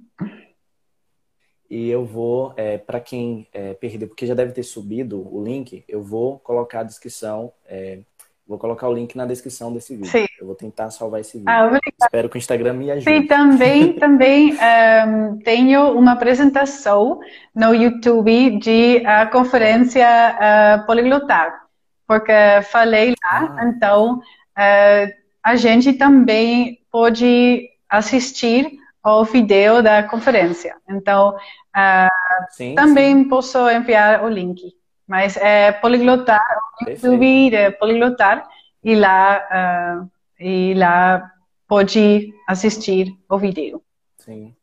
[1.73, 5.83] E eu vou, é, para quem é, perdeu, porque já deve ter subido o link,
[5.87, 8.01] eu vou colocar a descrição é,
[8.45, 10.11] Vou colocar o link na descrição desse vídeo.
[10.11, 10.25] Sim.
[10.39, 11.49] Eu vou tentar salvar esse vídeo.
[11.49, 11.79] Ah.
[12.01, 13.05] Espero que o Instagram me ajude.
[13.05, 17.21] Sim, também, também um, tenho uma apresentação
[17.55, 21.63] no YouTube de a conferência uh, Poliglotar,
[22.05, 22.33] porque
[22.69, 23.65] falei lá, ah.
[23.65, 28.71] então uh, a gente também pode assistir
[29.01, 30.75] ao vídeo da conferência.
[30.89, 32.09] Então, uh,
[32.49, 33.29] sim, também sim.
[33.29, 34.73] posso enviar o link.
[35.13, 36.43] Mas é Poliglotar,
[36.87, 38.49] YouTube é Poliglotar,
[38.83, 40.09] e lá, uh,
[40.39, 41.31] e lá
[41.67, 43.79] pode assistir o vídeo.
[44.17, 44.55] Sim.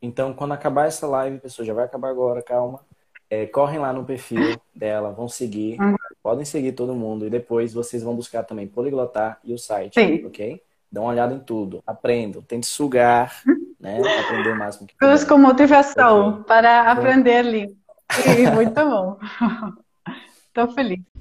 [0.00, 2.78] Então, quando acabar essa live, pessoal, já vai acabar agora, calma.
[3.28, 5.96] É, correm lá no perfil dela, vão seguir, uhum.
[6.22, 10.24] podem seguir todo mundo e depois vocês vão buscar também Poliglotar e o site, Sim.
[10.26, 10.62] ok?
[10.92, 13.42] Dá uma olhada em tudo, aprendam, tente sugar,
[13.80, 13.98] né?
[13.98, 14.94] Aprender o máximo que
[15.26, 17.83] com motivação para aprender língua.
[18.54, 19.18] Muito bom.
[20.48, 21.13] Estou feliz.